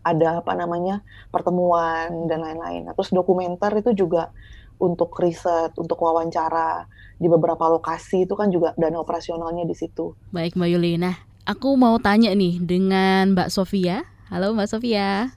ada 0.00 0.40
apa 0.40 0.52
namanya 0.56 1.04
pertemuan 1.28 2.24
dan 2.26 2.40
lain-lain 2.40 2.88
nah, 2.88 2.94
terus 2.96 3.12
dokumenter 3.12 3.70
itu 3.78 3.92
juga 3.92 4.32
untuk 4.80 5.12
riset 5.20 5.76
untuk 5.76 6.00
wawancara 6.00 6.88
di 7.20 7.28
beberapa 7.28 7.68
lokasi 7.68 8.24
itu 8.24 8.32
kan 8.32 8.48
juga 8.48 8.72
dana 8.80 8.96
operasionalnya 8.96 9.68
di 9.68 9.76
situ 9.76 10.16
baik 10.32 10.56
Mbak 10.56 10.70
Yuli 10.72 10.96
nah 10.96 11.20
aku 11.44 11.76
mau 11.76 12.00
tanya 12.00 12.32
nih 12.32 12.64
dengan 12.64 13.36
Mbak 13.36 13.52
Sofia 13.52 14.08
halo 14.32 14.56
Mbak 14.56 14.68
Sofia 14.72 15.36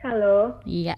halo 0.00 0.56
iya 0.64 0.96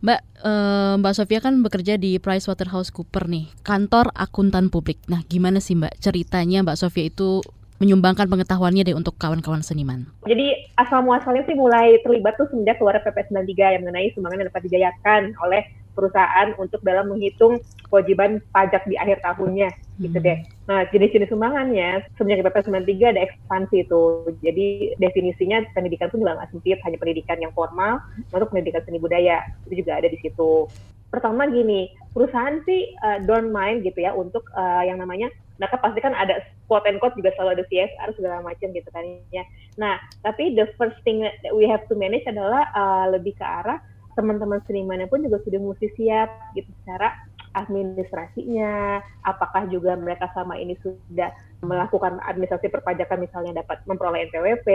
Mbak 0.00 0.20
uh, 0.40 0.94
Mbak 0.96 1.12
Sofia 1.12 1.40
kan 1.44 1.60
bekerja 1.60 2.00
di 2.00 2.16
PricewaterhouseCoopers 2.16 3.28
nih, 3.28 3.46
kantor 3.60 4.08
akuntan 4.16 4.72
publik. 4.72 4.96
Nah, 5.12 5.20
gimana 5.28 5.60
sih 5.60 5.76
Mbak 5.76 6.00
ceritanya 6.00 6.64
Mbak 6.64 6.80
Sofia 6.80 7.12
itu 7.12 7.44
menyumbangkan 7.80 8.28
pengetahuannya 8.28 8.84
deh 8.84 8.96
untuk 8.96 9.16
kawan-kawan 9.16 9.64
seniman? 9.64 10.08
Jadi 10.28 10.72
asal 10.76 11.00
muasalnya 11.00 11.48
sih 11.48 11.56
mulai 11.56 11.96
terlibat 12.04 12.36
tuh 12.36 12.48
semenjak 12.52 12.76
keluar 12.76 13.00
PP 13.00 13.32
93 13.32 13.76
yang 13.76 13.82
mengenai 13.88 14.12
sumbangan 14.12 14.36
yang 14.40 14.48
dapat 14.52 14.62
dijayakan 14.68 15.22
oleh 15.40 15.62
perusahaan 15.92 16.54
untuk 16.56 16.80
dalam 16.82 17.10
menghitung 17.10 17.60
kewajiban 17.90 18.38
pajak 18.54 18.86
di 18.86 18.94
akhir 18.94 19.18
tahunnya 19.26 19.68
gitu 19.70 19.84
hmm. 19.98 20.04
gitu 20.06 20.18
deh. 20.22 20.38
Nah, 20.70 20.80
jenis-jenis 20.94 21.28
sumbangannya 21.28 22.06
semenjak 22.14 22.46
PP 22.46 22.70
93 22.70 23.12
ada 23.12 23.20
ekspansi 23.26 23.76
itu. 23.84 24.02
Jadi 24.40 24.66
definisinya 25.02 25.66
pendidikan 25.74 26.08
pun 26.08 26.22
juga 26.22 26.38
nggak 26.38 26.50
sempit, 26.54 26.78
hanya 26.86 26.98
pendidikan 27.02 27.38
yang 27.42 27.52
formal 27.52 27.98
untuk 28.30 28.48
pendidikan 28.54 28.80
seni 28.86 29.02
budaya. 29.02 29.42
Itu 29.66 29.82
juga 29.82 29.98
ada 29.98 30.08
di 30.08 30.18
situ. 30.22 30.70
Pertama 31.10 31.50
gini, 31.50 31.90
perusahaan 32.14 32.62
sih 32.62 32.94
uh, 33.02 33.18
don't 33.26 33.50
mind 33.50 33.82
gitu 33.82 33.98
ya 34.06 34.14
untuk 34.14 34.46
uh, 34.54 34.86
yang 34.86 35.02
namanya 35.02 35.26
mereka 35.58 35.76
pasti 35.82 36.00
kan 36.00 36.16
ada 36.16 36.40
quote 36.70 36.88
and 36.88 37.02
quote 37.02 37.12
juga 37.18 37.34
selalu 37.36 37.60
ada 37.60 37.64
CSR 37.68 38.10
segala 38.16 38.40
macam 38.40 38.70
gitu 38.72 38.88
kan 38.94 39.04
ya. 39.34 39.42
Nah, 39.76 39.98
tapi 40.22 40.54
the 40.54 40.70
first 40.78 40.96
thing 41.02 41.20
that 41.20 41.52
we 41.52 41.66
have 41.66 41.82
to 41.90 41.98
manage 41.98 42.24
adalah 42.24 42.64
uh, 42.72 43.10
lebih 43.10 43.34
ke 43.36 43.44
arah 43.44 43.82
teman-teman 44.18 44.60
senimannya 44.66 45.06
pun 45.06 45.22
juga 45.22 45.38
sudah 45.42 45.58
mesti 45.60 45.88
siap 45.94 46.28
gitu 46.58 46.70
secara 46.82 47.14
administrasinya, 47.50 49.02
apakah 49.26 49.66
juga 49.66 49.98
mereka 49.98 50.30
sama 50.30 50.54
ini 50.54 50.78
sudah 50.78 51.34
melakukan 51.66 52.22
administrasi 52.22 52.70
perpajakan 52.70 53.26
misalnya 53.26 53.60
dapat 53.62 53.82
memperoleh 53.90 54.30
NPWP 54.30 54.68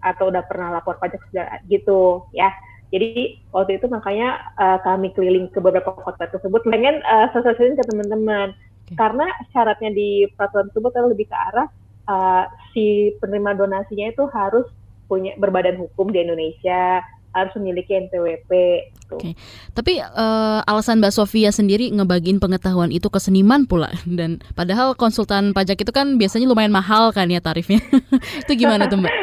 atau 0.00 0.32
udah 0.32 0.42
pernah 0.48 0.72
lapor 0.72 0.96
pajak 0.96 1.20
segala 1.28 1.60
gitu 1.68 2.24
ya. 2.32 2.48
Jadi 2.88 3.36
waktu 3.52 3.76
itu 3.76 3.86
makanya 3.92 4.40
uh, 4.56 4.80
kami 4.80 5.12
keliling 5.12 5.52
ke 5.52 5.60
beberapa 5.60 5.92
kota 5.92 6.24
tersebut 6.32 6.64
pengen 6.72 7.04
uh, 7.04 7.28
sosialisasi 7.36 7.76
ke 7.76 7.84
teman-teman 7.84 8.56
okay. 8.88 8.96
karena 8.96 9.28
syaratnya 9.52 9.92
di 9.92 10.24
peraturan 10.32 10.72
tersebut 10.72 10.96
adalah 10.96 11.12
lebih 11.12 11.28
ke 11.28 11.36
arah 11.36 11.68
uh, 12.08 12.44
si 12.72 13.12
penerima 13.20 13.60
donasinya 13.60 14.08
itu 14.08 14.24
harus 14.32 14.64
punya 15.04 15.36
berbadan 15.36 15.76
hukum 15.76 16.08
di 16.08 16.24
Indonesia 16.24 17.04
harus 17.32 17.52
memiliki 17.60 17.92
NPWP. 17.96 18.50
Gitu. 18.50 19.14
Oke, 19.14 19.20
okay. 19.20 19.32
tapi 19.72 20.00
uh, 20.00 20.60
alasan 20.68 21.00
Mbak 21.00 21.14
Sofia 21.16 21.48
sendiri 21.48 21.88
ngebagiin 21.92 22.40
pengetahuan 22.40 22.92
itu 22.92 23.08
ke 23.08 23.20
seniman 23.20 23.64
pula 23.64 23.88
dan 24.04 24.40
padahal 24.52 24.92
konsultan 24.92 25.56
pajak 25.56 25.80
itu 25.80 25.92
kan 25.92 26.20
biasanya 26.20 26.48
lumayan 26.48 26.72
mahal 26.72 27.12
kan 27.12 27.28
ya 27.32 27.40
tarifnya. 27.40 27.80
itu 28.44 28.52
gimana 28.56 28.88
tuh 28.88 29.00
Mbak? 29.00 29.12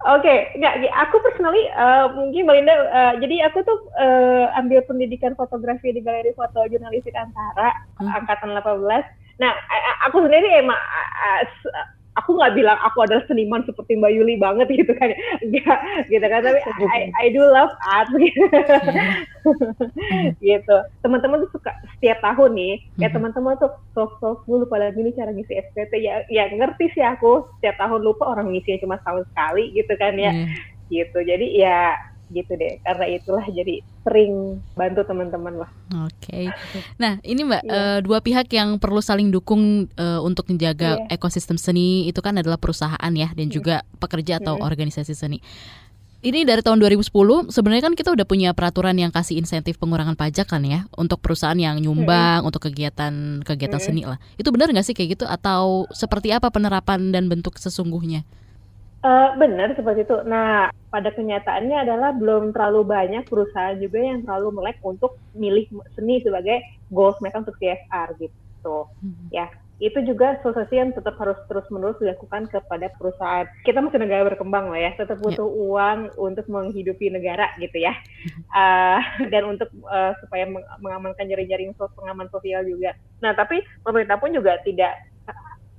Oke, 0.00 0.24
okay, 0.24 0.38
nggak, 0.56 0.80
aku 0.96 1.20
personally 1.20 1.60
uh, 1.76 2.08
mungkin 2.16 2.48
Melinda, 2.48 2.72
uh, 2.88 3.14
jadi 3.20 3.52
aku 3.52 3.60
tuh 3.60 3.84
uh, 4.00 4.48
ambil 4.56 4.80
pendidikan 4.88 5.36
fotografi 5.36 5.92
di 5.92 6.00
Galeri 6.00 6.32
Foto 6.32 6.64
Jurnalistik 6.72 7.12
Antara 7.12 7.68
hmm. 8.00 8.08
angkatan 8.08 8.56
18. 8.56 8.80
Nah, 9.44 9.52
aku 10.08 10.24
sendiri 10.24 10.56
emang 10.56 10.80
uh, 10.80 11.44
aku 12.18 12.34
nggak 12.34 12.54
bilang 12.58 12.78
aku 12.82 13.06
adalah 13.06 13.22
seniman 13.30 13.62
seperti 13.62 13.94
Mbak 13.94 14.12
Yuli 14.18 14.34
banget 14.40 14.66
gitu 14.72 14.92
kan. 14.98 15.14
Enggak 15.44 15.78
gitu 16.10 16.26
kan. 16.26 16.40
Tapi 16.42 16.58
I, 16.90 17.00
I 17.14 17.26
do 17.30 17.42
love 17.46 17.70
art. 17.86 18.10
Gitu 18.10 18.44
gitu. 20.50 20.76
Teman-teman 21.06 21.46
tuh 21.46 21.50
suka 21.54 21.70
setiap 21.98 22.18
tahun 22.24 22.50
nih 22.56 22.74
ya 22.98 23.08
hmm. 23.08 23.14
teman-teman 23.14 23.54
tuh 23.62 23.70
soft 23.94 24.18
soft 24.18 24.42
dulu 24.44 24.66
pada 24.66 24.90
gini 24.90 25.14
cara 25.14 25.30
ngisi 25.30 25.54
SPT 25.70 26.02
ya 26.02 26.26
ya 26.28 26.50
ngerti 26.50 26.90
sih 26.96 27.04
aku 27.04 27.46
setiap 27.58 27.78
tahun 27.78 28.02
lupa 28.02 28.26
orang 28.34 28.50
ngisinya 28.50 28.82
cuma 28.82 28.96
setahun 29.00 29.24
sekali 29.30 29.70
gitu 29.76 29.92
kan 29.94 30.14
ya. 30.18 30.32
Gitu. 30.90 31.18
Jadi 31.22 31.46
ya 31.54 31.94
gitu 32.30 32.54
deh 32.54 32.78
karena 32.86 33.06
itulah 33.10 33.44
jadi 33.50 33.82
sering 34.06 34.62
bantu 34.78 35.02
teman-teman 35.04 35.66
lah. 35.66 35.70
Oke, 36.06 36.50
okay. 36.50 36.80
nah 36.96 37.18
ini 37.26 37.42
mbak 37.42 37.62
yeah. 37.66 37.74
uh, 37.74 37.98
dua 38.00 38.22
pihak 38.22 38.46
yang 38.54 38.78
perlu 38.78 39.02
saling 39.02 39.34
dukung 39.34 39.90
uh, 39.98 40.22
untuk 40.22 40.46
menjaga 40.48 41.02
yeah. 41.02 41.14
ekosistem 41.14 41.58
seni 41.58 42.06
itu 42.06 42.22
kan 42.22 42.38
adalah 42.38 42.56
perusahaan 42.56 43.12
ya 43.12 43.28
dan 43.34 43.50
juga 43.50 43.82
pekerja 43.98 44.38
atau 44.38 44.56
mm. 44.56 44.62
organisasi 44.62 45.12
seni. 45.12 45.42
Ini 46.20 46.44
dari 46.44 46.60
tahun 46.60 46.84
2010 46.84 47.08
sebenarnya 47.48 47.80
kan 47.88 47.96
kita 47.96 48.12
udah 48.12 48.28
punya 48.28 48.52
peraturan 48.52 48.92
yang 48.92 49.08
kasih 49.08 49.40
insentif 49.40 49.80
pengurangan 49.80 50.20
pajak 50.20 50.52
kan 50.52 50.60
ya 50.68 50.84
untuk 51.00 51.16
perusahaan 51.24 51.56
yang 51.56 51.80
nyumbang 51.80 52.44
mm. 52.44 52.48
untuk 52.48 52.68
kegiatan 52.68 53.40
kegiatan 53.40 53.80
mm. 53.80 53.84
seni 53.84 54.02
lah. 54.04 54.20
Itu 54.36 54.52
benar 54.52 54.68
nggak 54.70 54.84
sih 54.84 54.94
kayak 54.94 55.16
gitu 55.16 55.24
atau 55.24 55.88
seperti 55.90 56.30
apa 56.30 56.52
penerapan 56.52 57.10
dan 57.10 57.26
bentuk 57.26 57.56
sesungguhnya? 57.56 58.22
Uh, 59.00 59.32
benar 59.40 59.72
seperti 59.72 60.04
itu. 60.04 60.16
Nah, 60.28 60.68
pada 60.92 61.08
kenyataannya 61.08 61.88
adalah 61.88 62.12
belum 62.12 62.52
terlalu 62.52 62.84
banyak 62.84 63.24
perusahaan 63.24 63.78
juga 63.80 63.96
yang 63.96 64.20
terlalu 64.28 64.60
melek 64.60 64.76
untuk 64.84 65.16
milih 65.32 65.64
seni 65.96 66.20
sebagai 66.20 66.60
goals 66.92 67.16
mereka 67.24 67.40
untuk 67.40 67.56
CSR 67.56 68.20
gitu. 68.20 68.84
Hmm. 69.00 69.24
Ya, 69.32 69.48
itu 69.80 69.96
juga 70.04 70.36
sosialisasi 70.44 70.74
yang 70.76 70.92
tetap 70.92 71.16
harus 71.16 71.40
terus-menerus 71.48 71.96
dilakukan 71.96 72.52
kepada 72.52 72.92
perusahaan. 73.00 73.48
Kita 73.64 73.80
masih 73.80 74.04
negara 74.04 74.28
berkembang 74.28 74.68
lah 74.68 74.76
ya, 74.76 74.92
tetap 74.92 75.16
ya. 75.16 75.24
butuh 75.24 75.48
yeah. 75.48 75.60
uang 75.64 75.98
untuk 76.20 76.44
menghidupi 76.52 77.08
negara 77.08 77.48
gitu 77.56 77.80
ya, 77.80 77.96
uh, 78.52 79.00
dan 79.32 79.48
untuk 79.48 79.72
uh, 79.88 80.12
supaya 80.20 80.44
mengamankan 80.84 81.24
jaring-jaring 81.24 81.72
pengaman 81.72 82.28
sosial 82.28 82.60
juga. 82.68 82.92
Nah, 83.24 83.32
tapi 83.32 83.64
pemerintah 83.80 84.20
pun 84.20 84.36
juga 84.36 84.60
tidak 84.60 84.92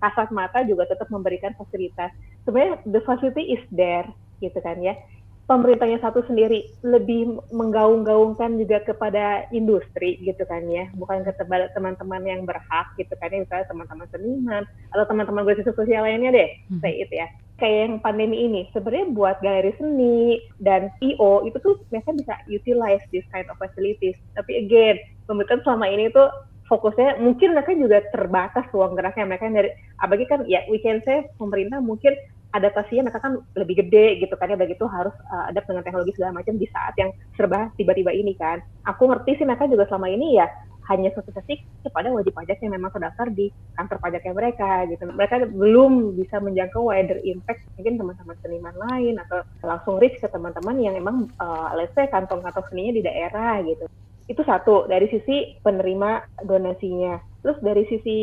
kasat 0.01 0.33
mata 0.33 0.65
juga 0.65 0.89
tetap 0.89 1.07
memberikan 1.13 1.53
fasilitas. 1.55 2.09
Sebenarnya 2.43 2.81
the 2.89 3.01
facility 3.05 3.53
is 3.53 3.63
there 3.69 4.09
gitu 4.41 4.57
kan 4.59 4.81
ya. 4.81 4.97
Pemerintahnya 5.45 5.99
satu 5.99 6.23
sendiri 6.31 6.63
lebih 6.79 7.35
menggaung-gaungkan 7.51 8.55
juga 8.55 8.79
kepada 8.87 9.51
industri 9.51 10.15
gitu 10.23 10.47
kan 10.47 10.63
ya, 10.71 10.87
bukan 10.95 11.27
ke 11.27 11.33
teman-teman 11.75 12.23
yang 12.23 12.47
berhak 12.47 12.87
gitu 12.95 13.11
kan 13.19 13.35
ya, 13.35 13.43
misalnya 13.43 13.67
teman-teman 13.67 14.07
seniman 14.15 14.63
atau 14.95 15.03
teman-teman 15.11 15.43
gue 15.43 15.59
sosial 15.75 16.07
lainnya 16.07 16.31
deh, 16.31 16.49
hmm. 16.71 16.79
saya 16.79 16.95
itu 17.03 17.13
ya 17.19 17.27
kayak 17.61 17.77
yang 17.77 17.93
pandemi 18.01 18.49
ini 18.49 18.61
sebenarnya 18.73 19.13
buat 19.13 19.37
galeri 19.45 19.71
seni 19.77 20.41
dan 20.57 20.89
IO 20.97 21.45
itu 21.45 21.61
tuh 21.61 21.77
mereka 21.93 22.09
bisa 22.17 22.33
utilize 22.49 23.05
this 23.13 23.23
kind 23.29 23.45
of 23.53 23.55
facilities 23.61 24.17
tapi 24.33 24.65
again 24.65 24.97
pemerintah 25.29 25.61
selama 25.61 25.85
ini 25.85 26.09
tuh 26.09 26.25
fokusnya 26.71 27.19
mungkin 27.19 27.51
mereka 27.51 27.75
juga 27.75 27.99
terbatas 28.15 28.63
ruang 28.71 28.95
geraknya. 28.95 29.27
Mereka 29.27 29.51
dari 29.51 29.75
apalagi 29.99 30.25
kan 30.31 30.47
ya 30.47 30.63
we 30.71 30.79
can 30.79 31.03
say 31.03 31.27
pemerintah 31.35 31.83
mungkin 31.83 32.15
adaptasinya 32.55 33.11
mereka 33.11 33.19
kan 33.19 33.33
lebih 33.59 33.83
gede 33.83 34.23
gitu 34.23 34.31
kan 34.39 34.47
ya. 34.47 34.55
Begitu 34.55 34.87
harus 34.87 35.11
uh, 35.27 35.51
adapt 35.51 35.67
dengan 35.67 35.83
teknologi 35.83 36.15
segala 36.15 36.39
macam 36.39 36.55
di 36.55 36.67
saat 36.71 36.95
yang 36.95 37.11
serba 37.35 37.67
tiba-tiba 37.75 38.15
ini 38.15 38.31
kan. 38.39 38.63
Aku 38.87 39.11
ngerti 39.11 39.43
sih 39.43 39.43
mereka 39.43 39.67
juga 39.67 39.83
selama 39.91 40.07
ini 40.07 40.39
ya 40.39 40.47
hanya 40.89 41.13
sosialisasi 41.13 41.85
kepada 41.87 42.09
wajib 42.09 42.33
pajak 42.35 42.57
yang 42.63 42.73
memang 42.73 42.91
terdaftar 42.91 43.29
di 43.31 43.51
kantor 43.75 43.97
pajaknya 44.01 44.33
mereka 44.33 44.71
gitu. 44.87 45.03
Mereka 45.11 45.35
belum 45.51 46.15
bisa 46.15 46.39
menjangkau 46.39 46.87
wider 46.87 47.19
impact 47.27 47.67
mungkin 47.75 47.99
teman-teman 47.99 48.35
seniman 48.39 48.75
lain 48.89 49.15
atau 49.27 49.43
langsung 49.67 49.99
reach 49.99 50.17
ke 50.23 50.27
teman-teman 50.31 50.79
yang 50.79 50.95
emang 50.95 51.27
uh, 51.37 51.75
let's 51.75 51.91
say 51.93 52.07
kantong-kantong 52.07 52.65
seninya 52.71 52.95
di 52.95 53.03
daerah 53.03 53.59
gitu 53.67 53.87
itu 54.29 54.41
satu 54.45 54.85
dari 54.85 55.09
sisi 55.09 55.57
penerima 55.61 56.41
donasinya. 56.45 57.19
Terus 57.41 57.57
dari 57.65 57.83
sisi 57.89 58.19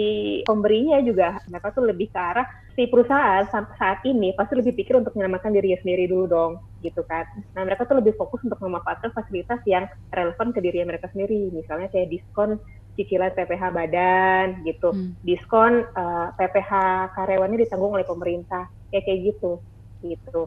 pemberinya 0.46 1.02
juga 1.02 1.42
mereka 1.50 1.74
tuh 1.74 1.90
lebih 1.90 2.06
ke 2.14 2.18
arah 2.18 2.46
si 2.78 2.86
perusahaan 2.86 3.42
sampai 3.50 3.74
saat 3.74 3.98
ini 4.06 4.30
pasti 4.38 4.54
lebih 4.54 4.78
pikir 4.78 5.02
untuk 5.02 5.18
menyelamatkan 5.18 5.50
dirinya 5.50 5.82
sendiri 5.82 6.06
dulu 6.06 6.30
dong, 6.30 6.52
gitu 6.86 7.02
kan. 7.02 7.26
Nah 7.58 7.66
mereka 7.66 7.82
tuh 7.90 7.98
lebih 7.98 8.14
fokus 8.14 8.38
untuk 8.46 8.62
memanfaatkan 8.62 9.10
fasilitas 9.10 9.58
yang 9.66 9.90
relevan 10.14 10.54
ke 10.54 10.62
diri 10.62 10.86
mereka 10.86 11.10
sendiri, 11.10 11.50
misalnya 11.50 11.90
kayak 11.90 12.14
diskon 12.14 12.62
cicilan 12.94 13.34
PPH 13.34 13.62
badan 13.74 14.46
gitu, 14.62 14.94
hmm. 14.94 15.18
diskon 15.26 15.86
uh, 15.98 16.30
eh, 16.30 16.38
PPH 16.38 16.70
karyawannya 17.18 17.66
ditanggung 17.66 17.94
oleh 17.94 18.06
pemerintah, 18.06 18.70
kayak 18.94 19.06
kayak 19.06 19.20
gitu, 19.34 19.58
gitu. 20.06 20.46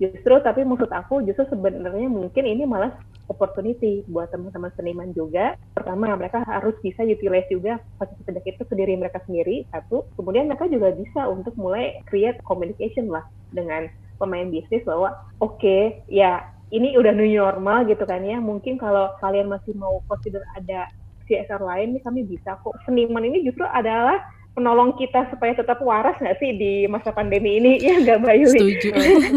Justru 0.00 0.34
tapi 0.40 0.64
maksud 0.64 0.88
aku 0.88 1.24
justru 1.26 1.48
sebenarnya 1.52 2.08
mungkin 2.08 2.44
ini 2.46 2.64
malah 2.64 2.92
opportunity 3.30 4.04
buat 4.10 4.28
teman-teman 4.28 4.72
seniman 4.76 5.10
juga. 5.16 5.56
Pertama, 5.72 6.12
mereka 6.18 6.44
harus 6.44 6.76
bisa 6.84 7.00
utilize 7.06 7.48
juga 7.48 7.80
fasilitas 7.96 8.44
itu 8.44 8.62
ke 8.68 8.74
diri 8.76 8.94
mereka 8.98 9.24
sendiri, 9.24 9.64
satu. 9.72 10.12
Kemudian 10.18 10.50
mereka 10.50 10.68
juga 10.68 10.92
bisa 10.92 11.30
untuk 11.32 11.56
mulai 11.56 11.96
create 12.04 12.36
communication 12.44 13.08
lah 13.08 13.24
dengan 13.48 13.88
pemain 14.20 14.48
bisnis 14.52 14.84
bahwa 14.84 15.16
oke, 15.40 15.58
okay, 15.58 16.04
ya 16.12 16.44
ini 16.72 16.96
udah 16.96 17.12
new 17.12 17.28
normal 17.28 17.88
gitu 17.88 18.04
kan 18.04 18.20
ya. 18.24 18.36
Mungkin 18.42 18.76
kalau 18.76 19.12
kalian 19.24 19.48
masih 19.48 19.72
mau 19.76 20.04
consider 20.08 20.44
ada 20.56 20.88
CSR 21.30 21.62
lain, 21.62 21.96
nih 21.96 22.02
kami 22.02 22.26
bisa 22.26 22.58
kok. 22.60 22.74
Seniman 22.84 23.24
ini 23.24 23.46
justru 23.46 23.64
adalah 23.64 24.18
penolong 24.52 24.92
kita 25.00 25.32
supaya 25.32 25.56
tetap 25.56 25.80
waras 25.80 26.16
nggak 26.20 26.36
sih 26.36 26.52
di 26.52 26.72
masa 26.84 27.12
pandemi 27.12 27.56
ini 27.56 27.80
ya 27.86 27.96
nggak 28.00 28.18
Mbak 28.20 28.36
Yuli? 28.44 28.58
Setuju. 28.58 28.88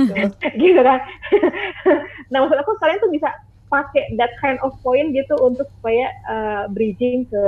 gitu 0.61 0.81
kan. 0.83 0.99
nah 2.31 2.37
maksud 2.43 2.57
aku 2.59 2.71
kalian 2.79 2.99
tuh 2.99 3.11
bisa 3.11 3.29
pakai 3.71 4.13
that 4.19 4.31
kind 4.43 4.61
of 4.61 4.75
point 4.85 5.11
gitu 5.15 5.33
untuk 5.41 5.65
supaya 5.79 6.11
uh, 6.29 6.63
bridging 6.69 7.25
ke 7.27 7.43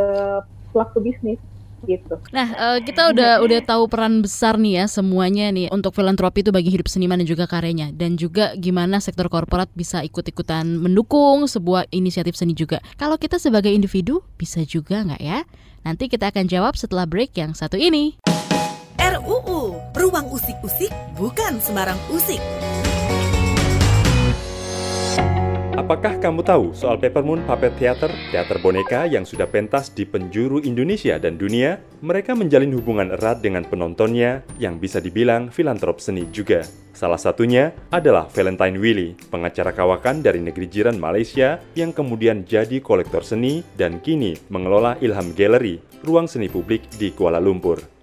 pelaku 0.74 1.00
bisnis 1.04 1.40
gitu. 1.86 2.18
Nah, 2.34 2.48
uh, 2.58 2.78
kita 2.82 3.14
udah 3.14 3.38
udah 3.46 3.60
tahu 3.62 3.86
peran 3.86 4.26
besar 4.26 4.58
nih 4.58 4.82
ya 4.82 4.86
semuanya 4.90 5.54
nih 5.54 5.70
untuk 5.70 5.94
filantropi 5.94 6.42
itu 6.42 6.50
bagi 6.50 6.74
hidup 6.74 6.90
seniman 6.90 7.22
dan 7.22 7.30
juga 7.30 7.46
karyanya 7.46 7.94
dan 7.94 8.18
juga 8.18 8.58
gimana 8.58 8.98
sektor 8.98 9.30
korporat 9.30 9.70
bisa 9.78 10.02
ikut-ikutan 10.02 10.66
mendukung 10.66 11.46
sebuah 11.46 11.86
inisiatif 11.94 12.34
seni 12.34 12.58
juga. 12.58 12.82
Kalau 12.98 13.22
kita 13.22 13.38
sebagai 13.38 13.70
individu 13.70 14.26
bisa 14.42 14.66
juga 14.66 15.06
nggak 15.06 15.22
ya? 15.22 15.46
Nanti 15.86 16.10
kita 16.10 16.34
akan 16.34 16.46
jawab 16.48 16.74
setelah 16.80 17.06
break 17.06 17.36
yang 17.38 17.54
satu 17.54 17.78
ini. 17.78 18.18
RUU, 18.98 19.78
Ruang 19.94 20.28
Usik-Usik 20.34 20.90
bukan 21.18 21.62
sembarang 21.62 22.00
usik. 22.10 22.42
Apakah 25.88 26.20
kamu 26.20 26.44
tahu 26.44 26.76
soal 26.76 27.00
Peppermoon 27.00 27.48
Puppet 27.48 27.72
Theater, 27.80 28.12
teater 28.28 28.60
boneka 28.60 29.08
yang 29.08 29.24
sudah 29.24 29.48
pentas 29.48 29.88
di 29.88 30.04
penjuru 30.04 30.60
Indonesia 30.60 31.16
dan 31.16 31.40
dunia? 31.40 31.80
Mereka 32.04 32.36
menjalin 32.36 32.76
hubungan 32.76 33.16
erat 33.16 33.40
dengan 33.40 33.64
penontonnya 33.64 34.44
yang 34.60 34.84
bisa 34.84 35.00
dibilang 35.00 35.48
filantrop 35.48 36.04
seni 36.04 36.28
juga. 36.28 36.68
Salah 36.92 37.16
satunya 37.16 37.72
adalah 37.88 38.28
Valentine 38.36 38.76
Willy, 38.76 39.16
pengacara 39.32 39.72
kawakan 39.72 40.20
dari 40.20 40.44
negeri 40.44 40.68
jiran 40.68 41.00
Malaysia 41.00 41.64
yang 41.72 41.96
kemudian 41.96 42.44
jadi 42.44 42.84
kolektor 42.84 43.24
seni 43.24 43.64
dan 43.80 44.04
kini 44.04 44.36
mengelola 44.52 45.00
Ilham 45.00 45.32
Gallery, 45.40 45.80
ruang 46.04 46.28
seni 46.28 46.52
publik 46.52 46.84
di 47.00 47.16
Kuala 47.16 47.40
Lumpur. 47.40 47.97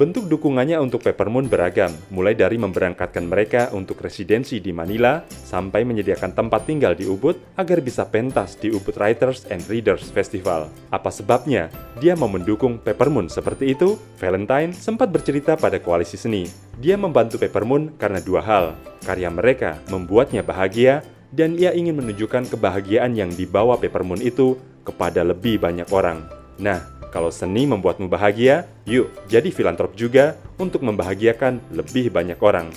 Bentuk 0.00 0.32
dukungannya 0.32 0.80
untuk 0.80 1.04
Peppermoon 1.04 1.52
beragam, 1.52 1.92
mulai 2.08 2.32
dari 2.32 2.56
memberangkatkan 2.56 3.20
mereka 3.20 3.68
untuk 3.76 4.00
residensi 4.00 4.56
di 4.56 4.72
Manila 4.72 5.20
sampai 5.28 5.84
menyediakan 5.84 6.32
tempat 6.32 6.64
tinggal 6.64 6.96
di 6.96 7.04
Ubud 7.04 7.36
agar 7.60 7.84
bisa 7.84 8.08
pentas 8.08 8.56
di 8.56 8.72
Ubud 8.72 8.96
Writers 8.96 9.44
and 9.52 9.60
Readers 9.68 10.08
Festival. 10.08 10.72
Apa 10.88 11.12
sebabnya 11.12 11.68
dia 12.00 12.16
mau 12.16 12.32
mendukung 12.32 12.80
Peppermoon 12.80 13.28
seperti 13.28 13.76
itu? 13.76 14.00
Valentine 14.16 14.72
sempat 14.72 15.12
bercerita 15.12 15.60
pada 15.60 15.76
koalisi 15.76 16.16
seni. 16.16 16.48
Dia 16.80 16.96
membantu 16.96 17.36
Peppermoon 17.36 18.00
karena 18.00 18.24
dua 18.24 18.40
hal. 18.40 18.72
Karya 19.04 19.28
mereka 19.28 19.84
membuatnya 19.92 20.40
bahagia 20.40 21.04
dan 21.28 21.60
ia 21.60 21.76
ingin 21.76 22.00
menunjukkan 22.00 22.48
kebahagiaan 22.48 23.12
yang 23.12 23.28
dibawa 23.36 23.76
Peppermoon 23.76 24.24
itu 24.24 24.56
kepada 24.80 25.20
lebih 25.28 25.60
banyak 25.60 25.92
orang. 25.92 26.24
Nah, 26.56 26.99
kalau 27.10 27.28
seni 27.34 27.66
membuatmu 27.66 28.06
bahagia, 28.06 28.64
yuk 28.86 29.10
jadi 29.26 29.50
filantrop 29.50 29.98
juga 29.98 30.38
untuk 30.56 30.86
membahagiakan 30.86 31.74
lebih 31.74 32.14
banyak 32.14 32.38
orang. 32.38 32.70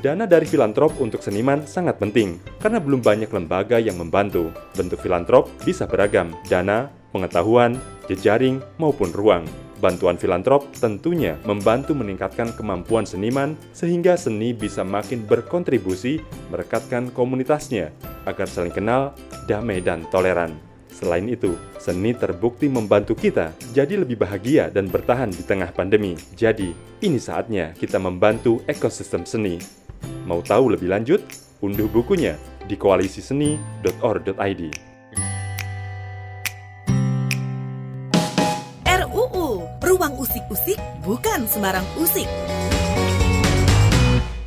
Dana 0.00 0.24
dari 0.24 0.48
filantrop 0.48 0.96
untuk 0.96 1.20
seniman 1.20 1.68
sangat 1.68 2.00
penting 2.00 2.40
karena 2.56 2.80
belum 2.80 3.04
banyak 3.04 3.28
lembaga 3.28 3.76
yang 3.76 4.00
membantu. 4.00 4.48
Bentuk 4.72 5.04
filantrop 5.04 5.52
bisa 5.60 5.84
beragam, 5.84 6.32
dana, 6.48 6.88
pengetahuan, 7.12 7.76
jejaring, 8.08 8.64
maupun 8.80 9.12
ruang. 9.12 9.44
Bantuan 9.76 10.16
filantrop 10.16 10.64
tentunya 10.76 11.36
membantu 11.44 11.92
meningkatkan 11.92 12.52
kemampuan 12.56 13.04
seniman 13.04 13.56
sehingga 13.76 14.16
seni 14.16 14.56
bisa 14.56 14.84
makin 14.84 15.24
berkontribusi 15.24 16.20
merekatkan 16.48 17.12
komunitasnya 17.12 17.92
agar 18.24 18.48
saling 18.48 18.72
kenal, 18.72 19.12
damai, 19.48 19.84
dan 19.84 20.08
toleran. 20.08 20.69
Selain 21.00 21.24
itu, 21.32 21.56
seni 21.80 22.12
terbukti 22.12 22.68
membantu 22.68 23.16
kita 23.16 23.56
jadi 23.72 24.04
lebih 24.04 24.20
bahagia 24.20 24.68
dan 24.68 24.84
bertahan 24.84 25.32
di 25.32 25.40
tengah 25.40 25.72
pandemi. 25.72 26.12
Jadi, 26.36 26.76
ini 27.00 27.16
saatnya 27.16 27.72
kita 27.72 27.96
membantu 27.96 28.60
ekosistem 28.68 29.24
seni. 29.24 29.56
Mau 30.28 30.44
tahu 30.44 30.76
lebih 30.76 30.92
lanjut? 30.92 31.24
Unduh 31.64 31.88
bukunya 31.88 32.36
di 32.68 32.76
koalisiseni.org.id. 32.76 34.62
RUU, 38.84 39.48
Ruang 39.80 40.14
Usik-Usik 40.20 40.76
bukan 41.00 41.48
sembarang 41.48 41.88
usik. 41.96 42.28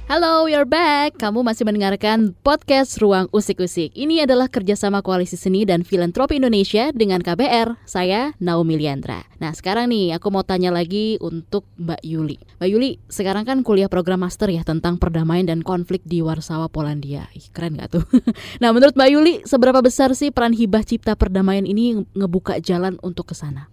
Halo, 0.04 0.52
are 0.52 0.68
back. 0.68 1.16
Kamu 1.16 1.48
masih 1.48 1.64
mendengarkan 1.64 2.36
podcast 2.44 3.00
Ruang 3.00 3.32
Usik-Usik. 3.32 3.96
Ini 3.96 4.28
adalah 4.28 4.52
kerjasama 4.52 5.00
Koalisi 5.00 5.40
Seni 5.40 5.64
dan 5.64 5.88
Filantropi 5.88 6.44
Indonesia 6.44 6.92
dengan 6.92 7.24
KBR. 7.24 7.80
Saya 7.88 8.36
Naomi 8.44 8.76
Liandra. 8.76 9.24
Nah, 9.40 9.56
sekarang 9.56 9.88
nih 9.88 10.12
aku 10.12 10.28
mau 10.28 10.44
tanya 10.44 10.76
lagi 10.76 11.16
untuk 11.24 11.64
Mbak 11.80 12.04
Yuli. 12.04 12.36
Mbak 12.60 12.68
Yuli, 12.68 13.00
sekarang 13.08 13.48
kan 13.48 13.64
kuliah 13.64 13.88
program 13.88 14.28
master 14.28 14.52
ya 14.52 14.68
tentang 14.68 15.00
perdamaian 15.00 15.48
dan 15.48 15.64
konflik 15.64 16.04
di 16.04 16.20
Warsawa, 16.20 16.68
Polandia. 16.68 17.32
Ih, 17.32 17.48
keren 17.56 17.80
gak 17.80 17.96
tuh? 17.96 18.04
nah, 18.62 18.76
menurut 18.76 19.00
Mbak 19.00 19.08
Yuli, 19.08 19.34
seberapa 19.48 19.80
besar 19.80 20.12
sih 20.20 20.36
peran 20.36 20.52
hibah 20.52 20.84
cipta 20.84 21.16
perdamaian 21.16 21.64
ini 21.64 22.04
ngebuka 22.12 22.60
jalan 22.60 23.00
untuk 23.00 23.32
ke 23.32 23.40
sana? 23.40 23.72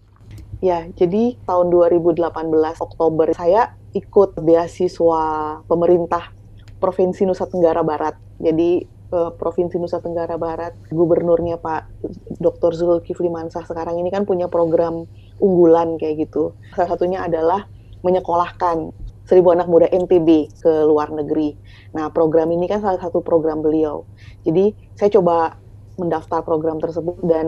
Ya, 0.60 0.86
jadi 0.94 1.40
tahun 1.48 1.74
2018 1.74 2.20
Oktober 2.84 3.32
saya 3.32 3.79
ikut 3.94 4.38
beasiswa 4.38 5.22
pemerintah 5.66 6.30
Provinsi 6.80 7.28
Nusa 7.28 7.44
Tenggara 7.44 7.84
Barat. 7.84 8.16
Jadi 8.40 8.86
uh, 9.12 9.30
Provinsi 9.34 9.76
Nusa 9.76 10.00
Tenggara 10.00 10.40
Barat, 10.40 10.72
gubernurnya 10.88 11.60
Pak 11.60 12.06
Dr. 12.40 12.72
Zulkifli 12.72 13.28
Mansah 13.28 13.66
sekarang 13.66 14.00
ini 14.00 14.08
kan 14.08 14.24
punya 14.24 14.48
program 14.48 15.04
unggulan 15.42 16.00
kayak 16.00 16.28
gitu. 16.28 16.56
Salah 16.72 16.96
satunya 16.96 17.20
adalah 17.26 17.66
menyekolahkan 18.00 18.94
seribu 19.28 19.54
anak 19.54 19.70
muda 19.70 19.86
NTB 19.86 20.50
ke 20.58 20.72
luar 20.88 21.14
negeri. 21.14 21.54
Nah, 21.94 22.10
program 22.10 22.50
ini 22.50 22.66
kan 22.66 22.82
salah 22.82 22.98
satu 22.98 23.22
program 23.22 23.62
beliau. 23.62 24.02
Jadi, 24.42 24.74
saya 24.98 25.06
coba 25.14 25.54
mendaftar 25.94 26.42
program 26.42 26.82
tersebut 26.82 27.22
dan 27.22 27.46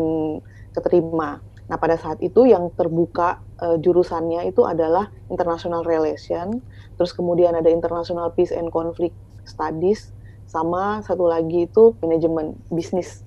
keterima. 0.76 1.42
Nah, 1.66 1.76
pada 1.81 1.98
saat 1.98 2.22
itu 2.22 2.46
yang 2.46 2.70
terbuka 2.76 3.42
uh, 3.62 3.77
jurusannya 3.79 4.51
itu 4.51 4.66
adalah 4.66 5.09
International 5.31 5.87
Relation, 5.87 6.59
terus 6.98 7.14
kemudian 7.14 7.55
ada 7.55 7.70
International 7.70 8.35
Peace 8.35 8.51
and 8.51 8.75
Conflict 8.75 9.14
Studies, 9.46 10.11
sama 10.51 11.01
satu 11.07 11.31
lagi 11.31 11.70
itu 11.70 11.96
manajemen 12.03 12.59
bisnis 12.68 13.22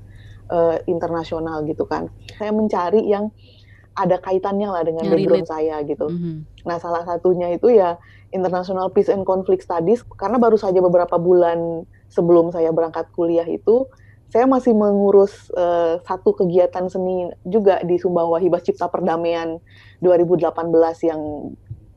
uh, 0.51 0.77
internasional 0.85 1.63
gitu 1.65 1.87
kan. 1.87 2.11
Saya 2.35 2.51
mencari 2.51 3.07
yang 3.07 3.31
ada 3.95 4.19
kaitannya 4.19 4.67
lah 4.67 4.83
dengan 4.83 5.07
yang 5.07 5.13
background 5.15 5.47
relate. 5.47 5.53
saya 5.55 5.75
gitu. 5.87 6.07
Mm 6.11 6.19
-hmm. 6.19 6.35
Nah, 6.67 6.77
salah 6.83 7.07
satunya 7.07 7.55
itu 7.55 7.71
ya 7.71 7.95
International 8.35 8.91
Peace 8.91 9.07
and 9.07 9.23
Conflict 9.23 9.63
Studies 9.63 10.03
karena 10.19 10.35
baru 10.35 10.59
saja 10.59 10.83
beberapa 10.83 11.15
bulan 11.15 11.87
sebelum 12.11 12.51
saya 12.51 12.75
berangkat 12.75 13.07
kuliah 13.15 13.47
itu 13.47 13.87
saya 14.29 14.45
masih 14.49 14.73
mengurus 14.73 15.49
uh, 15.53 16.01
satu 16.03 16.33
kegiatan 16.33 16.89
seni 16.89 17.29
juga 17.45 17.79
di 17.85 17.95
Sumbawa 18.01 18.41
Hibah 18.41 18.61
Cipta 18.61 18.89
Perdamaian 18.89 19.61
2018 20.01 20.51
yang 21.05 21.53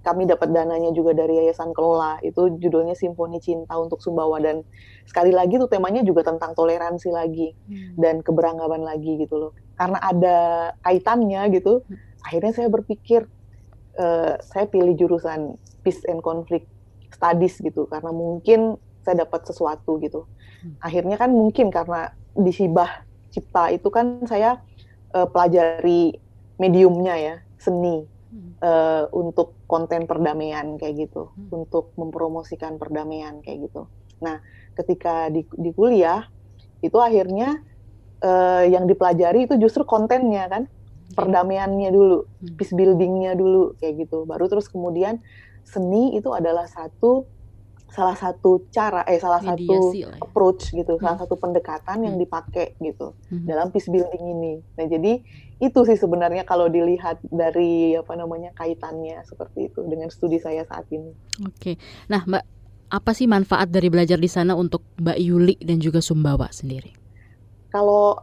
kami 0.07 0.25
dapat 0.25 0.55
dananya 0.55 0.89
juga 0.97 1.13
dari 1.13 1.37
Yayasan 1.37 1.77
Kelola 1.77 2.17
itu 2.25 2.57
judulnya 2.57 2.97
Simfoni 2.97 3.43
Cinta 3.45 3.77
untuk 3.77 4.01
Sumbawa 4.01 4.41
dan 4.41 4.65
sekali 5.05 5.35
lagi 5.35 5.61
tuh 5.61 5.69
temanya 5.69 6.01
juga 6.01 6.25
tentang 6.25 6.57
toleransi 6.57 7.13
lagi 7.13 7.53
hmm. 7.53 8.01
dan 8.01 8.25
keberagaman 8.25 8.87
lagi 8.87 9.21
gitu 9.21 9.37
loh 9.37 9.53
karena 9.77 9.99
ada 10.01 10.39
kaitannya 10.81 11.43
gitu 11.53 11.85
hmm. 11.85 12.25
akhirnya 12.25 12.53
saya 12.57 12.69
berpikir 12.73 13.29
uh, 14.01 14.41
saya 14.41 14.65
pilih 14.71 14.97
jurusan 14.97 15.61
Peace 15.85 16.01
and 16.09 16.25
Conflict 16.25 16.65
Studies 17.13 17.61
gitu 17.61 17.85
karena 17.91 18.15
mungkin 18.15 18.81
saya 19.09 19.25
dapat 19.25 19.49
sesuatu 19.49 19.97
gitu. 20.05 20.29
Hmm. 20.61 20.77
akhirnya 20.85 21.17
kan 21.17 21.33
mungkin 21.33 21.73
karena 21.73 22.13
di 22.37 22.53
Hibah 22.53 23.09
Cipta 23.33 23.73
itu 23.73 23.89
kan 23.89 24.27
saya 24.29 24.61
uh, 25.17 25.25
pelajari 25.25 26.13
mediumnya 26.61 27.15
ya 27.15 27.35
seni 27.57 28.05
uh, 28.61 29.07
untuk 29.15 29.55
konten 29.71 30.05
perdamaian 30.05 30.77
kayak 30.77 31.09
gitu 31.09 31.31
hmm. 31.31 31.49
untuk 31.55 31.95
mempromosikan 31.95 32.77
perdamaian 32.77 33.41
kayak 33.41 33.71
gitu. 33.71 33.87
Nah 34.21 34.43
ketika 34.75 35.31
di, 35.31 35.47
di 35.57 35.71
kuliah 35.71 36.27
itu 36.83 36.99
akhirnya 36.99 37.63
uh, 38.23 38.65
yang 38.67 38.87
dipelajari 38.87 39.47
itu 39.47 39.55
justru 39.59 39.83
kontennya 39.87 40.47
kan 40.51 40.63
perdamaiannya 41.15 41.91
dulu 41.91 42.29
peace 42.59 42.75
buildingnya 42.75 43.35
dulu 43.35 43.75
kayak 43.81 44.07
gitu. 44.07 44.27
Baru 44.29 44.47
terus 44.47 44.69
kemudian 44.71 45.23
seni 45.67 46.17
itu 46.17 46.33
adalah 46.33 46.65
satu 46.67 47.27
salah 47.89 48.15
satu 48.15 48.69
cara 48.69 49.01
eh 49.09 49.17
salah 49.17 49.41
Mediasi 49.41 50.05
satu 50.05 50.13
ya. 50.13 50.21
approach 50.21 50.71
gitu, 50.77 50.97
hmm. 50.97 51.03
salah 51.03 51.19
satu 51.25 51.35
pendekatan 51.41 52.05
yang 52.05 52.15
hmm. 52.21 52.25
dipakai 52.25 52.77
gitu 52.79 53.17
hmm. 53.33 53.49
dalam 53.49 53.73
peace 53.73 53.89
building 53.89 54.25
ini. 54.29 54.55
Nah, 54.77 54.87
jadi 54.87 55.25
itu 55.59 55.81
sih 55.83 55.99
sebenarnya 55.99 56.47
kalau 56.47 56.71
dilihat 56.71 57.19
dari 57.27 57.97
apa 57.99 58.15
namanya 58.15 58.55
kaitannya 58.55 59.25
seperti 59.27 59.73
itu 59.73 59.83
dengan 59.89 60.13
studi 60.13 60.39
saya 60.39 60.63
saat 60.69 60.87
ini. 60.95 61.11
Oke. 61.43 61.81
Nah, 62.07 62.23
Mbak, 62.23 62.45
apa 62.89 63.11
sih 63.17 63.27
manfaat 63.27 63.69
dari 63.73 63.91
belajar 63.91 64.21
di 64.21 64.31
sana 64.31 64.55
untuk 64.55 64.85
Mbak 65.01 65.19
Yuli 65.19 65.57
dan 65.59 65.83
juga 65.83 65.99
Sumbawa 65.99 66.53
sendiri? 66.55 66.95
Kalau 67.75 68.17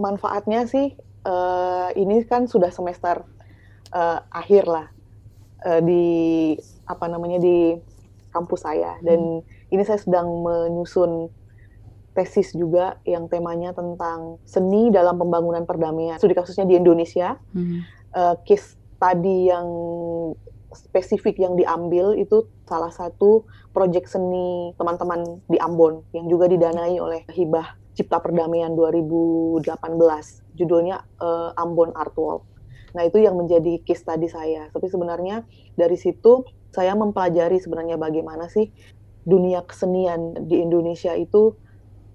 manfaatnya 0.00 0.66
sih 0.66 0.92
uh, 1.24 1.88
ini 1.94 2.26
kan 2.26 2.50
sudah 2.50 2.74
semester 2.74 3.22
uh, 3.94 4.18
akhir 4.34 4.66
lah 4.66 4.86
uh, 5.64 5.80
di 5.80 6.04
apa 6.84 7.06
namanya 7.06 7.38
di 7.38 7.78
kampus 8.32 8.64
saya 8.64 8.96
dan 9.04 9.44
hmm. 9.44 9.72
ini 9.72 9.82
saya 9.84 10.00
sedang 10.00 10.26
menyusun 10.42 11.28
tesis 12.12 12.52
juga 12.52 13.00
yang 13.08 13.28
temanya 13.28 13.72
tentang 13.72 14.36
seni 14.44 14.92
dalam 14.92 15.16
pembangunan 15.16 15.64
perdamaian. 15.64 16.20
Studi 16.20 16.36
kasusnya 16.36 16.68
di 16.68 16.76
Indonesia. 16.76 17.40
Hmm. 17.56 17.84
Uh, 18.12 18.36
case 18.44 18.76
tadi 19.00 19.48
yang 19.48 19.66
spesifik 20.72 21.40
yang 21.40 21.56
diambil 21.56 22.12
itu 22.16 22.48
salah 22.68 22.92
satu 22.92 23.48
proyek 23.72 24.08
seni 24.08 24.76
teman-teman 24.76 25.40
di 25.48 25.56
Ambon 25.56 26.04
yang 26.12 26.28
juga 26.28 26.48
didanai 26.48 26.96
oleh 27.00 27.24
Hibah 27.28 27.76
Cipta 27.92 28.20
Perdamaian 28.20 28.72
2018. 28.72 29.64
Judulnya 30.56 31.04
uh, 31.20 31.56
Ambon 31.56 31.92
Art 31.96 32.16
Walk. 32.16 32.44
Nah, 32.92 33.08
itu 33.08 33.24
yang 33.24 33.40
menjadi 33.40 33.80
case 33.84 34.04
tadi 34.04 34.28
saya. 34.28 34.68
Tapi 34.68 34.88
sebenarnya 34.88 35.48
dari 35.76 35.96
situ 35.96 36.44
saya 36.72 36.96
mempelajari 36.96 37.60
sebenarnya 37.60 38.00
bagaimana 38.00 38.48
sih 38.48 38.72
dunia 39.22 39.62
kesenian 39.62 40.48
di 40.50 40.58
Indonesia 40.58 41.14
itu 41.14 41.54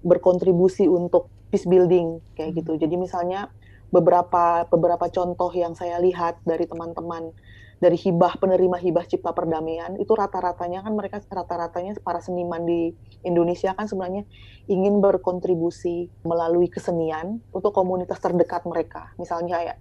berkontribusi 0.04 0.86
untuk 0.86 1.32
peace 1.48 1.64
building 1.64 2.20
kayak 2.36 2.60
gitu. 2.60 2.76
Hmm. 2.76 2.80
Jadi 2.82 2.94
misalnya 3.00 3.40
beberapa 3.88 4.68
beberapa 4.68 5.08
contoh 5.08 5.48
yang 5.56 5.72
saya 5.72 5.96
lihat 5.96 6.44
dari 6.44 6.68
teman-teman 6.68 7.32
dari 7.78 7.94
hibah 7.94 8.36
penerima 8.42 8.74
hibah 8.74 9.06
cipta 9.06 9.30
perdamaian 9.30 9.94
itu 10.02 10.10
rata-ratanya 10.10 10.82
kan 10.82 10.92
mereka 10.98 11.22
rata-ratanya 11.30 11.94
para 12.02 12.18
seniman 12.18 12.66
di 12.66 12.90
Indonesia 13.22 13.70
kan 13.72 13.86
sebenarnya 13.86 14.26
ingin 14.66 14.98
berkontribusi 14.98 16.10
melalui 16.26 16.66
kesenian 16.66 17.38
untuk 17.54 17.70
komunitas 17.70 18.18
terdekat 18.18 18.66
mereka. 18.66 19.14
Misalnya 19.16 19.62
ya 19.62 19.74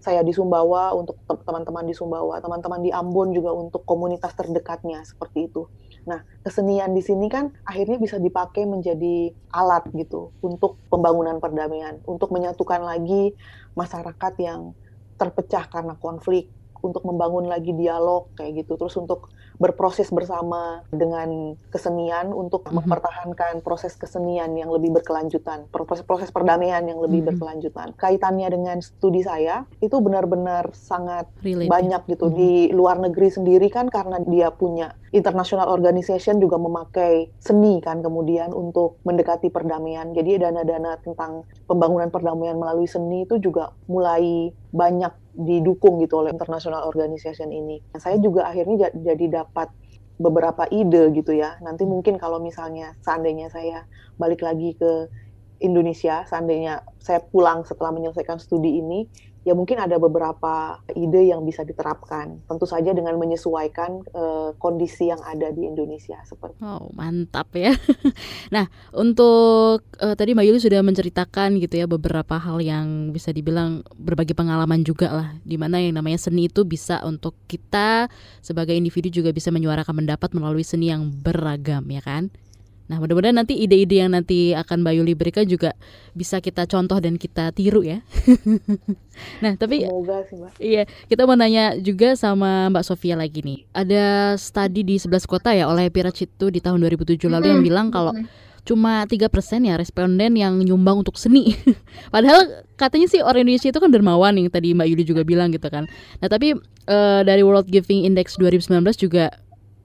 saya 0.00 0.24
di 0.24 0.32
Sumbawa 0.32 0.96
untuk 0.96 1.20
teman-teman 1.28 1.84
di 1.84 1.92
Sumbawa, 1.92 2.40
teman-teman 2.40 2.80
di 2.80 2.90
Ambon 2.90 3.36
juga 3.36 3.52
untuk 3.52 3.84
komunitas 3.84 4.32
terdekatnya 4.32 5.04
seperti 5.04 5.52
itu. 5.52 5.68
Nah, 6.08 6.24
kesenian 6.40 6.96
di 6.96 7.04
sini 7.04 7.28
kan 7.28 7.52
akhirnya 7.68 8.00
bisa 8.00 8.16
dipakai 8.16 8.64
menjadi 8.64 9.28
alat 9.52 9.84
gitu 9.92 10.32
untuk 10.40 10.80
pembangunan 10.88 11.36
perdamaian, 11.36 12.00
untuk 12.08 12.32
menyatukan 12.32 12.80
lagi 12.80 13.36
masyarakat 13.76 14.34
yang 14.40 14.72
terpecah 15.20 15.68
karena 15.68 15.94
konflik, 16.00 16.48
untuk 16.80 17.04
membangun 17.04 17.44
lagi 17.52 17.76
dialog 17.76 18.32
kayak 18.32 18.64
gitu, 18.64 18.80
terus 18.80 18.96
untuk 18.96 19.28
berproses 19.60 20.08
bersama 20.08 20.80
dengan 20.88 21.54
kesenian 21.68 22.32
untuk 22.32 22.64
mm-hmm. 22.64 22.80
mempertahankan 22.80 23.54
proses 23.60 23.92
kesenian 23.92 24.56
yang 24.56 24.72
lebih 24.72 24.88
berkelanjutan, 24.96 25.68
proses-proses 25.68 26.32
perdamaian 26.32 26.80
yang 26.88 26.96
lebih 26.96 27.20
mm-hmm. 27.20 27.36
berkelanjutan. 27.36 27.92
Kaitannya 28.00 28.48
dengan 28.48 28.80
studi 28.80 29.20
saya 29.20 29.68
itu 29.84 30.00
benar-benar 30.00 30.72
sangat 30.72 31.28
Related. 31.44 31.68
banyak 31.68 32.02
gitu 32.08 32.32
mm-hmm. 32.32 32.40
di 32.40 32.52
luar 32.72 32.96
negeri 32.96 33.28
sendiri 33.28 33.68
kan 33.68 33.92
karena 33.92 34.16
dia 34.24 34.48
punya 34.48 34.96
international 35.10 35.66
organization 35.66 36.38
juga 36.38 36.54
memakai 36.54 37.34
seni 37.42 37.82
kan 37.82 37.98
kemudian 37.98 38.54
untuk 38.54 39.02
mendekati 39.02 39.50
perdamaian. 39.50 40.14
Jadi 40.14 40.38
dana-dana 40.38 40.94
tentang 41.02 41.50
pembangunan 41.66 42.14
perdamaian 42.14 42.54
melalui 42.54 42.86
seni 42.86 43.26
itu 43.26 43.42
juga 43.42 43.74
mulai 43.90 44.54
banyak 44.70 45.10
didukung 45.34 45.98
gitu 46.02 46.22
oleh 46.22 46.30
international 46.30 46.86
organization 46.86 47.50
ini. 47.50 47.82
Saya 47.98 48.22
juga 48.22 48.46
akhirnya 48.46 48.94
jadi 48.94 49.42
dapat 49.42 49.74
beberapa 50.20 50.68
ide 50.70 51.10
gitu 51.16 51.34
ya. 51.34 51.58
Nanti 51.64 51.82
mungkin 51.88 52.14
kalau 52.14 52.38
misalnya 52.38 52.94
seandainya 53.02 53.50
saya 53.50 53.88
balik 54.14 54.46
lagi 54.46 54.78
ke 54.78 55.10
Indonesia, 55.60 56.24
seandainya 56.24 56.86
saya 57.02 57.20
pulang 57.20 57.68
setelah 57.68 57.92
menyelesaikan 57.92 58.40
studi 58.40 58.80
ini, 58.80 59.04
ya 59.40 59.56
mungkin 59.56 59.80
ada 59.80 59.96
beberapa 59.96 60.80
ide 60.92 61.32
yang 61.32 61.44
bisa 61.48 61.64
diterapkan. 61.64 62.44
Tentu 62.44 62.68
saja 62.68 62.92
dengan 62.92 63.16
menyesuaikan 63.16 64.04
uh, 64.12 64.50
kondisi 64.60 65.08
yang 65.08 65.20
ada 65.24 65.48
di 65.48 65.64
Indonesia 65.64 66.20
seperti. 66.28 66.60
Oh 66.60 66.92
mantap 66.92 67.48
ya. 67.56 67.72
nah 68.54 68.68
untuk 68.92 69.80
uh, 70.00 70.14
tadi 70.14 70.36
Mbak 70.36 70.44
Yuli 70.44 70.60
sudah 70.60 70.84
menceritakan 70.84 71.56
gitu 71.56 71.80
ya 71.80 71.86
beberapa 71.88 72.36
hal 72.36 72.60
yang 72.60 73.10
bisa 73.16 73.32
dibilang 73.32 73.80
berbagi 73.96 74.36
pengalaman 74.36 74.84
juga 74.84 75.08
lah, 75.08 75.28
di 75.40 75.56
mana 75.56 75.80
yang 75.80 75.96
namanya 75.96 76.20
seni 76.20 76.52
itu 76.52 76.68
bisa 76.68 77.00
untuk 77.08 77.32
kita 77.48 78.12
sebagai 78.44 78.76
individu 78.76 79.08
juga 79.08 79.32
bisa 79.32 79.48
menyuarakan 79.48 80.04
pendapat 80.04 80.30
melalui 80.36 80.64
seni 80.64 80.92
yang 80.92 81.08
beragam 81.08 81.88
ya 81.88 82.04
kan. 82.04 82.28
Nah, 82.90 82.98
mudah-mudahan 82.98 83.38
nanti 83.38 83.54
ide-ide 83.54 84.02
yang 84.02 84.10
nanti 84.10 84.50
akan 84.50 84.82
Mbak 84.82 84.94
Yuli 84.98 85.14
berikan 85.14 85.46
juga 85.46 85.78
bisa 86.10 86.42
kita 86.42 86.66
contoh 86.66 86.98
dan 86.98 87.14
kita 87.14 87.54
tiru 87.54 87.86
ya. 87.86 88.02
nah, 89.46 89.54
tapi 89.54 89.86
Semoga 89.86 90.26
sih, 90.26 90.34
Mbak. 90.34 90.50
Iya, 90.58 90.82
kita 91.06 91.22
mau 91.22 91.38
nanya 91.38 91.78
juga 91.78 92.18
sama 92.18 92.66
Mbak 92.74 92.82
Sofia 92.82 93.14
lagi 93.14 93.46
nih. 93.46 93.62
Ada 93.70 94.34
studi 94.34 94.82
di 94.82 94.98
11 94.98 95.22
kota 95.30 95.54
ya 95.54 95.70
oleh 95.70 95.86
Piracitu 95.86 96.50
di 96.50 96.58
tahun 96.58 96.82
2007 96.82 97.30
lalu 97.30 97.46
yang 97.54 97.62
bilang 97.62 97.94
kalau 97.94 98.10
cuma 98.66 99.06
tiga 99.06 99.30
persen 99.30 99.64
ya 99.64 99.78
responden 99.78 100.34
yang 100.34 100.58
nyumbang 100.58 101.06
untuk 101.06 101.14
seni. 101.14 101.54
Padahal 102.14 102.66
katanya 102.74 103.06
sih 103.06 103.22
orang 103.22 103.46
Indonesia 103.46 103.70
itu 103.70 103.78
kan 103.78 103.94
dermawan 103.94 104.34
yang 104.34 104.50
tadi 104.50 104.74
Mbak 104.74 104.86
Yuli 104.90 105.04
juga 105.06 105.22
bilang 105.22 105.54
gitu 105.54 105.70
kan. 105.70 105.86
Nah 106.18 106.26
tapi 106.26 106.58
uh, 106.90 107.20
dari 107.22 107.46
World 107.46 107.70
Giving 107.70 108.02
Index 108.02 108.34
2019 108.34 108.82
juga 108.98 109.30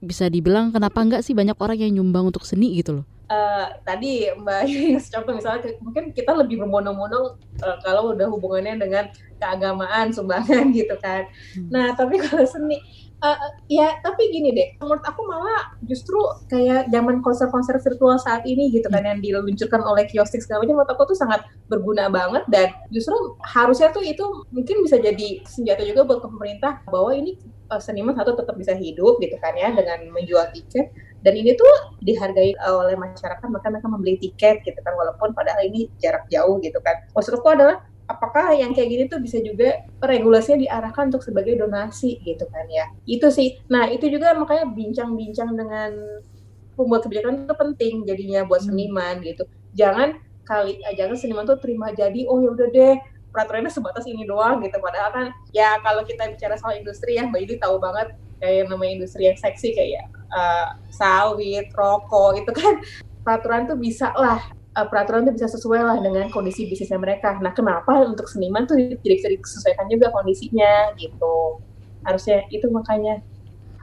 bisa 0.00 0.28
dibilang 0.28 0.70
kenapa 0.72 1.00
enggak 1.00 1.22
sih 1.24 1.32
banyak 1.32 1.56
orang 1.56 1.78
yang 1.78 1.92
nyumbang 2.00 2.28
untuk 2.28 2.44
seni 2.44 2.76
gitu 2.76 3.02
loh? 3.02 3.06
Uh, 3.26 3.74
tadi 3.82 4.30
Mbak 4.38 4.62
contoh 5.10 5.32
misalnya 5.34 5.74
mungkin 5.82 6.14
kita 6.14 6.30
lebih 6.30 6.62
berbondong-bondong 6.62 7.34
uh, 7.58 7.76
kalau 7.82 8.14
udah 8.14 8.30
hubungannya 8.30 8.78
dengan 8.78 9.10
keagamaan 9.42 10.14
sumbangan 10.14 10.70
gitu 10.78 10.94
kan. 11.02 11.26
Hmm. 11.58 11.68
Nah 11.74 11.86
tapi 11.98 12.22
kalau 12.22 12.46
seni 12.46 12.78
uh, 13.22 13.38
ya 13.70 13.96
tapi 14.04 14.28
gini 14.32 14.52
deh 14.52 14.68
menurut 14.80 15.04
aku 15.04 15.20
malah 15.24 15.72
justru 15.84 16.16
kayak 16.50 16.88
zaman 16.92 17.20
konser-konser 17.20 17.80
virtual 17.80 18.16
saat 18.20 18.44
ini 18.44 18.68
gitu 18.72 18.88
kan 18.88 19.04
hmm. 19.04 19.10
yang 19.16 19.20
diluncurkan 19.22 19.80
oleh 19.84 20.04
kiostik 20.08 20.42
segala 20.42 20.64
macam 20.64 20.82
menurut 20.82 20.92
aku 20.92 21.02
tuh 21.14 21.18
sangat 21.18 21.40
berguna 21.70 22.08
banget 22.12 22.44
dan 22.52 22.72
justru 22.92 23.14
harusnya 23.42 23.92
tuh 23.92 24.04
itu 24.04 24.24
mungkin 24.52 24.84
bisa 24.84 25.00
jadi 25.00 25.44
senjata 25.46 25.82
juga 25.84 26.04
buat 26.04 26.20
pemerintah 26.24 26.84
bahwa 26.88 27.14
ini 27.14 27.38
uh, 27.70 27.82
seniman 27.82 28.14
satu 28.14 28.38
tetap 28.38 28.54
bisa 28.54 28.74
hidup 28.74 29.18
gitu 29.18 29.36
kan 29.42 29.54
ya 29.58 29.74
dengan 29.74 30.06
menjual 30.14 30.50
tiket. 30.54 30.90
Dan 31.24 31.34
ini 31.34 31.58
tuh 31.58 31.98
dihargai 32.06 32.54
oleh 32.70 32.94
masyarakat 32.94 33.42
maka 33.50 33.66
mereka 33.66 33.88
membeli 33.90 34.14
tiket 34.20 34.62
gitu 34.62 34.78
kan 34.78 34.94
walaupun 34.94 35.34
padahal 35.34 35.58
ini 35.66 35.90
jarak 35.98 36.22
jauh 36.30 36.62
gitu 36.62 36.78
kan. 36.86 37.02
Maksudku 37.18 37.46
adalah 37.50 37.82
apakah 38.06 38.54
yang 38.54 38.72
kayak 38.72 38.88
gini 38.88 39.04
tuh 39.10 39.18
bisa 39.18 39.42
juga 39.42 39.82
regulasinya 40.02 40.62
diarahkan 40.62 41.10
untuk 41.10 41.22
sebagai 41.26 41.58
donasi 41.58 42.22
gitu 42.22 42.46
kan 42.50 42.66
ya? 42.70 42.86
Itu 43.04 43.30
sih. 43.30 43.58
Nah 43.70 43.90
itu 43.90 44.06
juga 44.06 44.34
makanya 44.38 44.70
bincang-bincang 44.70 45.54
dengan 45.54 46.22
pembuat 46.78 47.08
kebijakan 47.08 47.48
itu 47.48 47.54
penting 47.56 47.94
jadinya 48.06 48.40
buat 48.46 48.62
hmm. 48.62 48.68
seniman 48.70 49.14
gitu. 49.24 49.44
Jangan 49.74 50.18
kali 50.46 50.78
jangan 50.94 51.16
seniman 51.18 51.42
tuh 51.42 51.58
terima 51.58 51.90
jadi 51.90 52.22
oh 52.30 52.38
ya 52.38 52.54
udah 52.54 52.68
deh 52.70 52.96
peraturannya 53.34 53.72
sebatas 53.72 54.06
ini 54.06 54.24
doang 54.24 54.62
gitu. 54.62 54.78
Padahal 54.78 55.10
kan 55.12 55.26
ya 55.50 55.76
kalau 55.82 56.06
kita 56.06 56.30
bicara 56.30 56.54
soal 56.56 56.78
industri 56.78 57.18
ya 57.18 57.26
Mbak 57.26 57.40
Yudi 57.42 57.56
tahu 57.58 57.76
banget 57.82 58.14
kayak 58.38 58.64
yang 58.64 58.68
namanya 58.70 58.92
industri 59.02 59.22
yang 59.26 59.36
seksi 59.36 59.74
kayak 59.74 60.06
uh, 60.30 60.78
sawit, 60.88 61.68
rokok 61.74 62.40
itu 62.40 62.52
kan. 62.54 62.80
Peraturan 63.26 63.66
tuh 63.66 63.74
bisa 63.74 64.14
lah 64.14 64.38
uh, 64.76 64.86
peraturan 64.86 65.24
tuh 65.24 65.34
bisa 65.34 65.48
sesuai 65.48 65.80
lah 65.80 65.96
dengan 66.04 66.28
kondisi 66.28 66.68
bisnisnya 66.68 67.00
mereka. 67.00 67.40
Nah 67.40 67.56
kenapa 67.56 67.96
untuk 68.04 68.28
seniman 68.28 68.68
tuh 68.68 68.76
jadi 68.76 69.00
bisa 69.00 69.28
disesuaikan 69.32 69.88
juga 69.88 70.12
kondisinya 70.12 70.92
gitu. 71.00 71.64
Harusnya 72.04 72.44
itu 72.52 72.68
makanya 72.68 73.24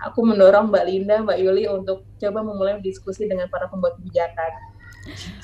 aku 0.05 0.21
mendorong 0.23 0.69
Mbak 0.69 0.85
Linda, 0.87 1.15
Mbak 1.25 1.37
Yuli 1.41 1.63
untuk 1.67 2.05
coba 2.21 2.39
memulai 2.45 2.79
diskusi 2.79 3.25
dengan 3.25 3.49
para 3.49 3.67
pembuat 3.67 3.97
kebijakan. 3.99 4.51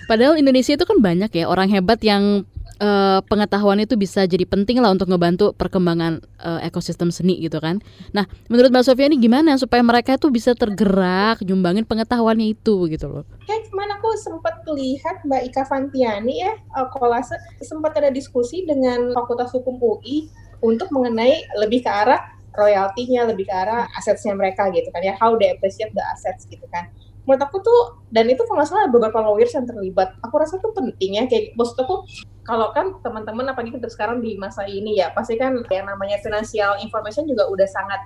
Padahal 0.08 0.40
Indonesia 0.40 0.72
itu 0.72 0.86
kan 0.88 1.04
banyak 1.04 1.32
ya 1.36 1.46
orang 1.52 1.68
hebat 1.68 2.00
yang 2.00 2.48
uh, 2.80 3.20
pengetahuan 3.28 3.84
itu 3.84 4.00
bisa 4.00 4.24
jadi 4.24 4.48
penting 4.48 4.80
lah 4.80 4.96
untuk 4.96 5.12
ngebantu 5.12 5.52
perkembangan 5.52 6.24
uh, 6.40 6.60
ekosistem 6.64 7.12
seni 7.12 7.38
gitu 7.44 7.60
kan. 7.60 7.84
Nah, 8.16 8.26
menurut 8.48 8.72
Mbak 8.72 8.84
Sofia 8.88 9.12
ini 9.12 9.20
gimana 9.20 9.60
supaya 9.60 9.84
mereka 9.84 10.16
itu 10.16 10.32
bisa 10.32 10.56
tergerak 10.56 11.44
nyumbangin 11.44 11.84
pengetahuannya 11.84 12.56
itu 12.56 12.88
gitu 12.88 13.06
loh? 13.12 13.24
Ke 13.28 13.52
mana 13.52 13.59
aku 14.00 14.16
sempat 14.16 14.64
lihat 14.72 15.28
Mbak 15.28 15.52
Ika 15.52 15.64
Fantiani 15.68 16.40
ya, 16.40 16.56
uh, 16.80 16.88
kolase 16.96 17.36
sempat 17.60 18.00
ada 18.00 18.08
diskusi 18.08 18.64
dengan 18.64 19.12
Fakultas 19.12 19.52
Hukum 19.52 19.76
UI 19.76 20.32
untuk 20.64 20.88
mengenai 20.96 21.44
lebih 21.60 21.84
ke 21.84 21.92
arah 21.92 22.24
royaltinya, 22.56 23.28
lebih 23.28 23.44
ke 23.44 23.54
arah 23.54 23.92
asetnya 24.00 24.32
mereka 24.40 24.72
gitu 24.72 24.88
kan 24.96 25.04
ya, 25.04 25.20
how 25.20 25.36
they 25.36 25.52
appreciate 25.52 25.92
the 25.92 26.04
assets 26.16 26.48
gitu 26.48 26.64
kan. 26.72 26.88
Menurut 27.28 27.44
aku 27.44 27.60
tuh 27.60 28.02
dan 28.10 28.32
itu 28.32 28.42
kalau 28.48 28.64
salah 28.64 28.88
beberapa 28.88 29.20
lawyers 29.20 29.54
yang 29.54 29.68
terlibat 29.68 30.16
aku 30.26 30.40
rasa 30.42 30.58
tuh 30.58 30.74
penting 30.74 31.20
ya 31.20 31.30
kayak 31.30 31.54
maksud 31.54 31.78
aku 31.78 32.02
kalau 32.42 32.74
kan 32.74 32.98
teman-teman 33.06 33.46
apalagi 33.54 33.78
untuk 33.78 33.94
sekarang 33.94 34.18
di 34.18 34.34
masa 34.34 34.66
ini 34.66 34.98
ya 34.98 35.14
pasti 35.14 35.38
kan 35.38 35.62
yang 35.70 35.86
namanya 35.86 36.18
financial 36.26 36.82
information 36.82 37.30
juga 37.30 37.46
udah 37.46 37.70
sangat 37.70 38.02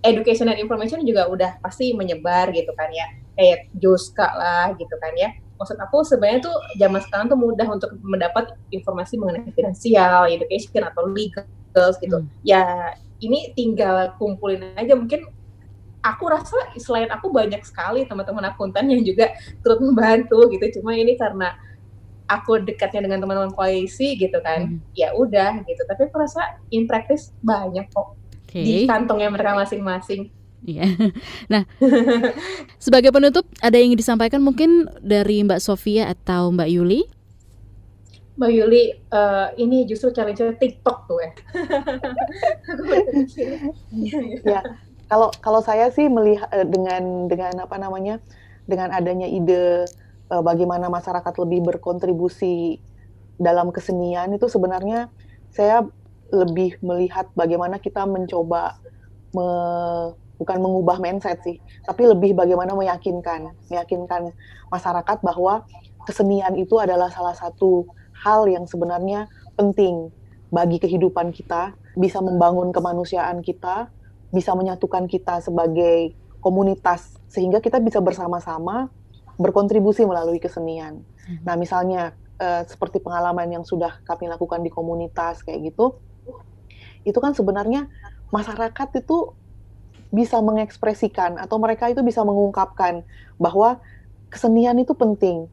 education 0.00 0.48
and 0.48 0.56
information 0.56 1.04
juga 1.04 1.28
udah 1.28 1.60
pasti 1.60 1.92
menyebar 1.92 2.48
gitu 2.56 2.72
kan 2.72 2.88
ya 2.88 3.04
kayak 3.34 3.70
Joska 3.78 4.26
lah 4.34 4.72
gitu 4.78 4.94
kan 4.98 5.12
ya 5.18 5.30
maksud 5.54 5.78
aku 5.78 6.02
sebenarnya 6.02 6.50
tuh 6.50 6.56
zaman 6.78 7.00
sekarang 7.02 7.26
tuh 7.30 7.38
mudah 7.38 7.66
untuk 7.70 7.90
mendapat 8.02 8.58
informasi 8.74 9.14
mengenai 9.18 9.54
finansial 9.54 10.26
education 10.26 10.82
atau 10.82 11.06
legal 11.06 11.46
gitu 12.02 12.18
hmm. 12.22 12.28
ya 12.42 12.94
ini 13.22 13.54
tinggal 13.54 14.14
kumpulin 14.18 14.74
aja 14.74 14.98
mungkin 14.98 15.30
aku 16.04 16.24
rasa 16.28 16.74
selain 16.76 17.08
aku 17.08 17.30
banyak 17.30 17.62
sekali 17.64 18.04
teman-teman 18.04 18.50
akuntan 18.50 18.90
yang 18.90 19.00
juga 19.00 19.32
turut 19.64 19.80
membantu 19.80 20.50
gitu 20.52 20.80
cuma 20.80 20.92
ini 20.92 21.16
karena 21.16 21.54
aku 22.28 22.60
dekatnya 22.60 23.08
dengan 23.08 23.24
teman-teman 23.24 23.52
koalisi 23.54 24.18
gitu 24.18 24.36
kan 24.42 24.68
hmm. 24.68 24.80
ya 24.92 25.14
udah 25.14 25.62
gitu 25.64 25.82
tapi 25.86 26.10
aku 26.10 26.16
rasa 26.18 26.60
in 26.74 26.84
practice 26.84 27.30
banyak 27.40 27.86
kok 27.94 28.18
okay. 28.44 28.62
di 28.64 28.74
kantongnya 28.84 29.30
mereka 29.30 29.54
masing-masing 29.54 30.28
Iya. 30.64 30.88
Nah, 31.52 31.68
sebagai 32.80 33.12
penutup 33.12 33.44
ada 33.60 33.76
yang 33.76 33.92
ingin 33.92 34.00
disampaikan 34.00 34.40
mungkin 34.40 34.88
dari 35.04 35.44
Mbak 35.44 35.60
Sofia 35.60 36.08
atau 36.08 36.48
Mbak 36.50 36.68
Yuli? 36.72 37.04
Mbak 38.34 38.50
Yuli, 38.50 38.82
uh, 39.14 39.52
ini 39.60 39.86
justru 39.86 40.10
challenge 40.10 40.42
TikTok 40.58 41.06
tuh 41.06 41.20
ya. 41.22 41.32
ya, 44.56 44.60
kalau 45.06 45.30
kalau 45.38 45.60
saya 45.62 45.92
sih 45.94 46.10
melihat 46.10 46.50
eh, 46.50 46.66
dengan 46.66 47.30
dengan 47.30 47.54
apa 47.62 47.76
namanya 47.78 48.18
dengan 48.66 48.90
adanya 48.90 49.28
ide 49.28 49.86
uh, 50.32 50.42
bagaimana 50.42 50.90
masyarakat 50.90 51.34
lebih 51.44 51.62
berkontribusi 51.62 52.82
dalam 53.38 53.70
kesenian 53.70 54.34
itu 54.34 54.50
sebenarnya 54.50 55.12
saya 55.54 55.86
lebih 56.34 56.82
melihat 56.82 57.30
bagaimana 57.38 57.78
kita 57.78 58.02
mencoba 58.02 58.82
me, 59.30 59.46
bukan 60.38 60.58
mengubah 60.58 60.98
mindset 60.98 61.40
sih, 61.46 61.62
tapi 61.86 62.10
lebih 62.10 62.34
bagaimana 62.34 62.74
meyakinkan, 62.74 63.54
meyakinkan 63.70 64.34
masyarakat 64.70 65.18
bahwa 65.22 65.62
kesenian 66.04 66.58
itu 66.58 66.76
adalah 66.82 67.08
salah 67.08 67.34
satu 67.34 67.86
hal 68.24 68.50
yang 68.50 68.66
sebenarnya 68.66 69.30
penting 69.54 70.10
bagi 70.50 70.78
kehidupan 70.82 71.30
kita, 71.30 71.74
bisa 71.94 72.18
membangun 72.18 72.74
kemanusiaan 72.74 73.42
kita, 73.42 73.90
bisa 74.34 74.54
menyatukan 74.58 75.06
kita 75.06 75.38
sebagai 75.38 76.14
komunitas 76.42 77.16
sehingga 77.30 77.62
kita 77.62 77.78
bisa 77.80 78.02
bersama-sama 78.02 78.90
berkontribusi 79.38 80.06
melalui 80.06 80.38
kesenian. 80.38 81.02
Hmm. 81.26 81.38
Nah, 81.42 81.54
misalnya 81.58 82.14
uh, 82.38 82.62
seperti 82.66 83.02
pengalaman 83.02 83.50
yang 83.50 83.64
sudah 83.66 84.02
kami 84.06 84.30
lakukan 84.30 84.62
di 84.62 84.70
komunitas 84.70 85.42
kayak 85.42 85.74
gitu, 85.74 85.98
itu 87.02 87.18
kan 87.18 87.34
sebenarnya 87.34 87.90
masyarakat 88.30 88.88
itu 89.02 89.34
bisa 90.14 90.38
mengekspresikan 90.38 91.42
atau 91.42 91.58
mereka 91.58 91.90
itu 91.90 92.06
bisa 92.06 92.22
mengungkapkan 92.22 93.02
bahwa 93.34 93.82
kesenian 94.30 94.78
itu 94.78 94.94
penting. 94.94 95.50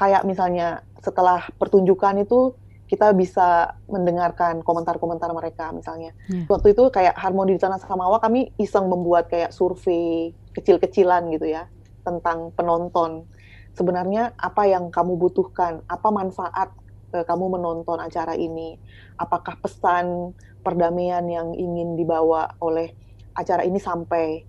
Kayak 0.00 0.24
misalnya 0.24 0.80
setelah 1.04 1.44
pertunjukan 1.60 2.24
itu 2.24 2.56
kita 2.88 3.12
bisa 3.12 3.76
mendengarkan 3.84 4.64
komentar-komentar 4.64 5.28
mereka 5.36 5.68
misalnya. 5.76 6.16
Hmm. 6.32 6.48
Waktu 6.48 6.72
itu 6.72 6.88
kayak 6.88 7.20
Harmoni 7.20 7.54
di 7.54 7.60
Tanah 7.60 7.76
Samawa 7.84 8.16
kami 8.16 8.56
iseng 8.56 8.88
membuat 8.88 9.28
kayak 9.28 9.52
survei 9.52 10.32
kecil-kecilan 10.56 11.28
gitu 11.36 11.52
ya 11.52 11.68
tentang 12.00 12.48
penonton. 12.56 13.28
Sebenarnya 13.76 14.32
apa 14.40 14.64
yang 14.64 14.88
kamu 14.88 15.20
butuhkan, 15.20 15.84
apa 15.84 16.08
manfaat 16.08 16.72
uh, 17.12 17.24
kamu 17.28 17.60
menonton 17.60 18.00
acara 18.00 18.32
ini? 18.32 18.80
Apakah 19.20 19.60
pesan 19.60 20.32
perdamaian 20.64 21.22
yang 21.28 21.52
ingin 21.52 21.94
dibawa 21.94 22.56
oleh 22.58 22.96
acara 23.34 23.64
ini 23.64 23.80
sampai? 23.80 24.44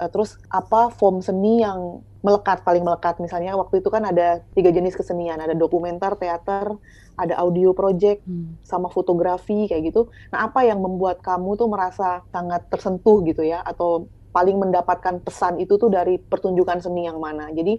Uh, 0.00 0.08
terus 0.08 0.40
apa 0.48 0.88
form 0.88 1.20
seni 1.20 1.60
yang 1.60 2.00
melekat 2.22 2.62
paling 2.62 2.86
melekat 2.86 3.18
misalnya 3.18 3.58
waktu 3.58 3.82
itu 3.82 3.90
kan 3.90 4.06
ada 4.06 4.46
tiga 4.54 4.70
jenis 4.70 4.94
kesenian 4.94 5.42
ada 5.42 5.58
dokumenter 5.58 6.14
teater 6.14 6.78
ada 7.18 7.34
audio 7.42 7.74
project 7.74 8.22
hmm. 8.22 8.62
sama 8.62 8.86
fotografi 8.86 9.66
kayak 9.66 9.90
gitu 9.90 10.06
nah 10.30 10.46
apa 10.46 10.62
yang 10.62 10.78
membuat 10.78 11.18
kamu 11.18 11.58
tuh 11.58 11.66
merasa 11.66 12.22
sangat 12.30 12.62
tersentuh 12.70 13.26
gitu 13.26 13.42
ya 13.42 13.58
atau 13.66 14.06
paling 14.32 14.56
mendapatkan 14.56 15.20
pesan 15.20 15.60
itu 15.60 15.76
tuh 15.76 15.92
dari 15.92 16.16
pertunjukan 16.16 16.80
seni 16.80 17.04
yang 17.06 17.20
mana. 17.20 17.52
Jadi 17.52 17.78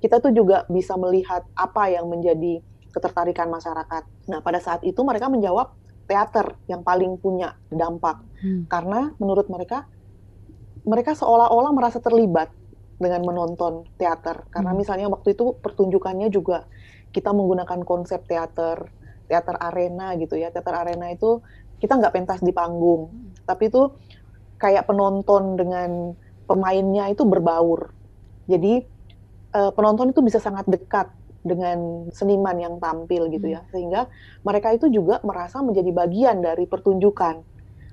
kita 0.00 0.18
tuh 0.18 0.32
juga 0.32 0.64
bisa 0.72 0.96
melihat 0.96 1.44
apa 1.52 1.92
yang 1.92 2.08
menjadi 2.08 2.64
ketertarikan 2.90 3.52
masyarakat. 3.52 4.02
Nah, 4.32 4.40
pada 4.40 4.58
saat 4.58 4.80
itu 4.82 4.98
mereka 5.04 5.28
menjawab 5.28 5.76
teater 6.10 6.58
yang 6.66 6.82
paling 6.82 7.14
punya 7.22 7.54
dampak. 7.70 8.18
Hmm. 8.42 8.66
Karena 8.66 9.14
menurut 9.22 9.46
mereka 9.46 9.86
mereka 10.82 11.14
seolah-olah 11.14 11.70
merasa 11.70 12.02
terlibat 12.02 12.50
dengan 12.98 13.22
menonton 13.22 13.86
teater. 13.94 14.42
Karena 14.50 14.74
hmm. 14.74 14.78
misalnya 14.82 15.06
waktu 15.06 15.38
itu 15.38 15.54
pertunjukannya 15.62 16.26
juga 16.34 16.66
kita 17.14 17.30
menggunakan 17.30 17.86
konsep 17.86 18.26
teater, 18.26 18.90
teater 19.30 19.54
arena 19.62 20.18
gitu 20.18 20.34
ya. 20.34 20.50
Teater 20.50 20.74
arena 20.74 21.14
itu 21.14 21.38
kita 21.78 21.94
nggak 21.94 22.12
pentas 22.12 22.40
di 22.42 22.52
panggung, 22.52 23.08
hmm. 23.08 23.46
tapi 23.48 23.70
itu 23.70 23.88
kayak 24.60 24.84
penonton 24.84 25.56
dengan 25.56 26.12
pemainnya 26.44 27.08
itu 27.08 27.24
berbaur. 27.24 27.88
Jadi 28.50 28.84
uh, 29.56 29.72
penonton 29.72 30.12
itu 30.12 30.20
bisa 30.20 30.36
sangat 30.42 30.68
dekat 30.68 31.08
dengan 31.40 32.08
seniman 32.12 32.56
yang 32.60 32.74
tampil 32.76 33.32
gitu 33.32 33.48
ya, 33.48 33.64
hmm. 33.64 33.70
sehingga 33.72 34.00
mereka 34.44 34.76
itu 34.76 34.92
juga 34.92 35.24
merasa 35.24 35.64
menjadi 35.64 35.88
bagian 35.92 36.44
dari 36.44 36.68
pertunjukan. 36.68 37.40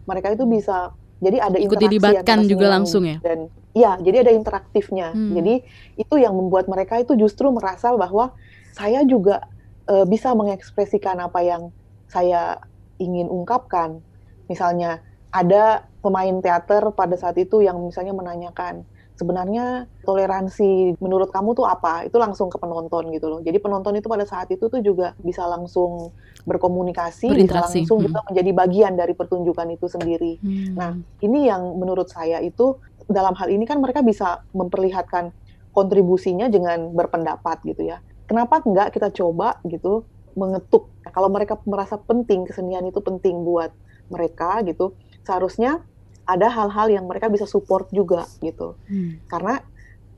Mereka 0.08 0.36
itu 0.36 0.44
bisa 0.48 0.92
jadi 1.18 1.42
ada 1.42 1.58
ikut 1.58 1.80
dilibatkan 1.80 2.46
juga 2.46 2.68
langsung 2.70 3.08
ya. 3.08 3.18
Dan 3.24 3.50
ya, 3.74 3.98
jadi 3.98 4.28
ada 4.28 4.32
interaktifnya. 4.36 5.16
Hmm. 5.16 5.34
Jadi 5.34 5.64
itu 5.98 6.16
yang 6.20 6.36
membuat 6.36 6.70
mereka 6.70 7.00
itu 7.02 7.18
justru 7.18 7.50
merasa 7.50 7.96
bahwa 7.96 8.36
saya 8.76 9.02
juga 9.08 9.50
uh, 9.90 10.06
bisa 10.06 10.36
mengekspresikan 10.38 11.18
apa 11.18 11.42
yang 11.42 11.74
saya 12.12 12.62
ingin 13.02 13.32
ungkapkan. 13.32 14.04
Misalnya 14.48 15.02
ada 15.34 15.88
pemain 16.04 16.40
teater 16.40 16.94
pada 16.96 17.16
saat 17.20 17.36
itu 17.36 17.66
yang 17.66 17.80
misalnya 17.84 18.16
menanyakan 18.16 18.88
sebenarnya 19.18 19.90
toleransi 20.06 21.02
menurut 21.02 21.34
kamu 21.34 21.58
tuh 21.58 21.66
apa? 21.66 22.06
Itu 22.06 22.22
langsung 22.22 22.54
ke 22.54 22.62
penonton 22.62 23.10
gitu 23.10 23.28
loh. 23.28 23.40
Jadi 23.42 23.58
penonton 23.58 23.98
itu 23.98 24.06
pada 24.06 24.24
saat 24.30 24.48
itu 24.54 24.70
tuh 24.70 24.80
juga 24.80 25.18
bisa 25.20 25.44
langsung 25.50 26.14
berkomunikasi, 26.46 27.34
bisa 27.34 27.66
langsung 27.66 27.98
hmm. 28.00 28.06
juga 28.08 28.20
menjadi 28.30 28.52
bagian 28.54 28.94
dari 28.94 29.18
pertunjukan 29.18 29.68
itu 29.74 29.90
sendiri. 29.90 30.38
Hmm. 30.40 30.74
Nah, 30.78 30.92
ini 31.26 31.50
yang 31.50 31.76
menurut 31.76 32.08
saya 32.08 32.40
itu 32.40 32.78
dalam 33.10 33.34
hal 33.34 33.50
ini 33.50 33.66
kan 33.66 33.82
mereka 33.82 34.06
bisa 34.06 34.46
memperlihatkan 34.54 35.34
kontribusinya 35.74 36.48
dengan 36.48 36.94
berpendapat 36.94 37.66
gitu 37.66 37.90
ya. 37.90 37.98
Kenapa 38.30 38.62
enggak 38.62 38.94
kita 38.94 39.10
coba 39.12 39.58
gitu 39.66 40.06
mengetuk 40.38 40.94
kalau 41.10 41.34
mereka 41.34 41.58
merasa 41.66 41.98
penting 41.98 42.46
kesenian 42.46 42.86
itu 42.86 43.02
penting 43.02 43.42
buat 43.42 43.74
mereka 44.14 44.62
gitu. 44.64 44.94
Seharusnya 45.26 45.84
ada 46.28 46.52
hal-hal 46.52 46.92
yang 46.92 47.08
mereka 47.08 47.32
bisa 47.32 47.48
support 47.48 47.88
juga 47.96 48.28
gitu. 48.44 48.76
Hmm. 48.92 49.24
Karena 49.32 49.64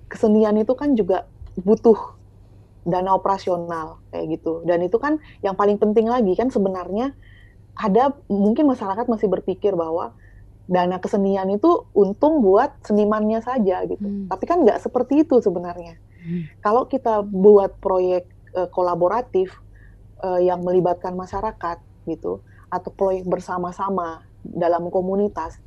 kesenian 0.10 0.58
itu 0.58 0.74
kan 0.74 0.98
juga 0.98 1.30
butuh 1.62 2.18
dana 2.82 3.14
operasional 3.14 4.02
kayak 4.10 4.42
gitu. 4.42 4.66
Dan 4.66 4.82
itu 4.82 4.98
kan 4.98 5.22
yang 5.46 5.54
paling 5.54 5.78
penting 5.78 6.10
lagi 6.10 6.34
kan 6.34 6.50
sebenarnya 6.50 7.14
ada 7.78 8.18
mungkin 8.28 8.66
masyarakat 8.68 9.06
masih 9.06 9.30
berpikir 9.30 9.78
bahwa 9.78 10.18
dana 10.66 10.98
kesenian 10.98 11.50
itu 11.54 11.86
untung 11.94 12.42
buat 12.42 12.74
senimannya 12.82 13.46
saja 13.46 13.86
gitu. 13.86 14.02
Hmm. 14.02 14.26
Tapi 14.26 14.44
kan 14.50 14.66
nggak 14.66 14.82
seperti 14.82 15.22
itu 15.24 15.38
sebenarnya. 15.40 16.02
Hmm. 16.26 16.50
Kalau 16.66 16.90
kita 16.90 17.22
buat 17.22 17.78
proyek 17.78 18.26
uh, 18.58 18.68
kolaboratif 18.74 19.54
uh, 20.26 20.42
yang 20.42 20.66
melibatkan 20.66 21.14
masyarakat 21.14 21.78
gitu 22.10 22.42
atau 22.70 22.90
proyek 22.94 23.26
bersama-sama 23.26 24.26
dalam 24.42 24.90
komunitas 24.90 25.58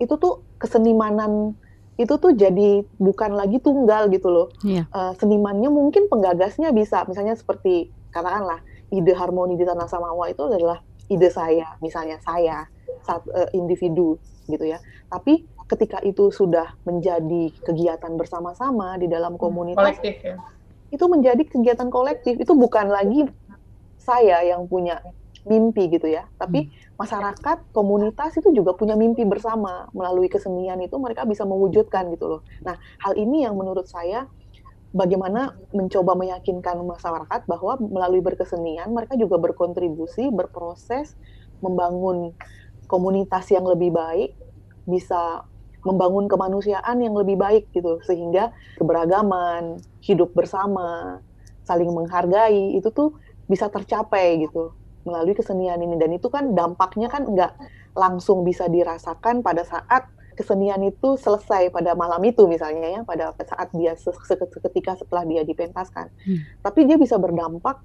itu 0.00 0.14
tuh 0.16 0.40
kesenimanan 0.56 1.54
itu 2.00 2.16
tuh 2.16 2.32
jadi 2.32 2.80
bukan 2.96 3.36
lagi 3.36 3.60
tunggal 3.60 4.08
gitu 4.08 4.32
loh. 4.32 4.48
Yeah. 4.64 4.88
Iya. 4.88 4.96
Uh, 4.96 5.12
senimannya 5.20 5.68
mungkin 5.68 6.08
penggagasnya 6.08 6.72
bisa, 6.72 7.04
misalnya 7.04 7.36
seperti 7.36 7.92
katakanlah 8.08 8.64
ide 8.88 9.12
harmoni 9.12 9.60
di 9.60 9.68
tanah 9.68 9.84
samawa 9.86 10.32
itu 10.32 10.40
adalah 10.48 10.80
ide 11.12 11.28
saya, 11.28 11.76
misalnya 11.84 12.16
saya 12.24 12.64
saat 13.04 13.20
uh, 13.28 13.52
individu 13.52 14.16
gitu 14.48 14.64
ya. 14.64 14.80
Tapi 15.12 15.44
ketika 15.68 16.00
itu 16.02 16.32
sudah 16.32 16.74
menjadi 16.88 17.52
kegiatan 17.62 18.16
bersama-sama 18.16 18.96
di 18.96 19.06
dalam 19.06 19.36
hmm, 19.36 19.42
komunitas, 19.42 20.00
kolektif, 20.00 20.16
ya. 20.24 20.36
itu 20.90 21.04
menjadi 21.04 21.42
kegiatan 21.44 21.88
kolektif. 21.92 22.34
Itu 22.40 22.56
bukan 22.56 22.88
lagi 22.88 23.28
saya 24.00 24.40
yang 24.42 24.64
punya 24.66 25.04
mimpi 25.48 25.88
gitu 25.88 26.08
ya. 26.10 26.28
Tapi 26.36 26.68
hmm. 26.68 27.00
masyarakat, 27.00 27.58
komunitas 27.72 28.36
itu 28.36 28.52
juga 28.52 28.76
punya 28.76 28.96
mimpi 28.96 29.24
bersama 29.24 29.88
melalui 29.96 30.28
kesenian 30.28 30.80
itu 30.84 30.96
mereka 31.00 31.24
bisa 31.24 31.48
mewujudkan 31.48 32.12
gitu 32.12 32.38
loh. 32.38 32.40
Nah, 32.64 32.76
hal 33.00 33.16
ini 33.16 33.44
yang 33.48 33.56
menurut 33.56 33.88
saya 33.88 34.28
bagaimana 34.90 35.54
mencoba 35.70 36.18
meyakinkan 36.18 36.82
masyarakat 36.82 37.46
bahwa 37.46 37.78
melalui 37.78 38.20
berkesenian 38.20 38.90
mereka 38.90 39.14
juga 39.14 39.38
berkontribusi, 39.38 40.28
berproses 40.34 41.14
membangun 41.62 42.34
komunitas 42.90 43.46
yang 43.54 43.64
lebih 43.70 43.94
baik, 43.94 44.34
bisa 44.84 45.46
membangun 45.86 46.28
kemanusiaan 46.28 47.00
yang 47.00 47.16
lebih 47.16 47.40
baik 47.40 47.72
gitu 47.72 48.02
sehingga 48.04 48.52
keberagaman, 48.76 49.80
hidup 50.04 50.34
bersama, 50.36 51.22
saling 51.64 51.88
menghargai 51.88 52.76
itu 52.76 52.90
tuh 52.90 53.16
bisa 53.46 53.70
tercapai 53.70 54.42
gitu 54.44 54.74
melalui 55.06 55.32
kesenian 55.32 55.80
ini 55.80 55.96
dan 55.96 56.12
itu 56.12 56.28
kan 56.28 56.52
dampaknya 56.52 57.08
kan 57.08 57.24
nggak 57.24 57.52
langsung 57.96 58.44
bisa 58.44 58.68
dirasakan 58.68 59.40
pada 59.40 59.64
saat 59.64 60.06
kesenian 60.36 60.80
itu 60.86 61.20
selesai 61.20 61.68
pada 61.72 61.92
malam 61.92 62.20
itu 62.24 62.48
misalnya 62.48 62.86
ya 62.88 63.00
pada 63.04 63.36
saat 63.44 63.68
dia 63.76 63.92
seketika 63.98 64.96
setelah 64.96 65.26
dia 65.28 65.44
dipentaskan 65.44 66.08
hmm. 66.24 66.64
tapi 66.64 66.88
dia 66.88 66.96
bisa 66.96 67.20
berdampak 67.20 67.80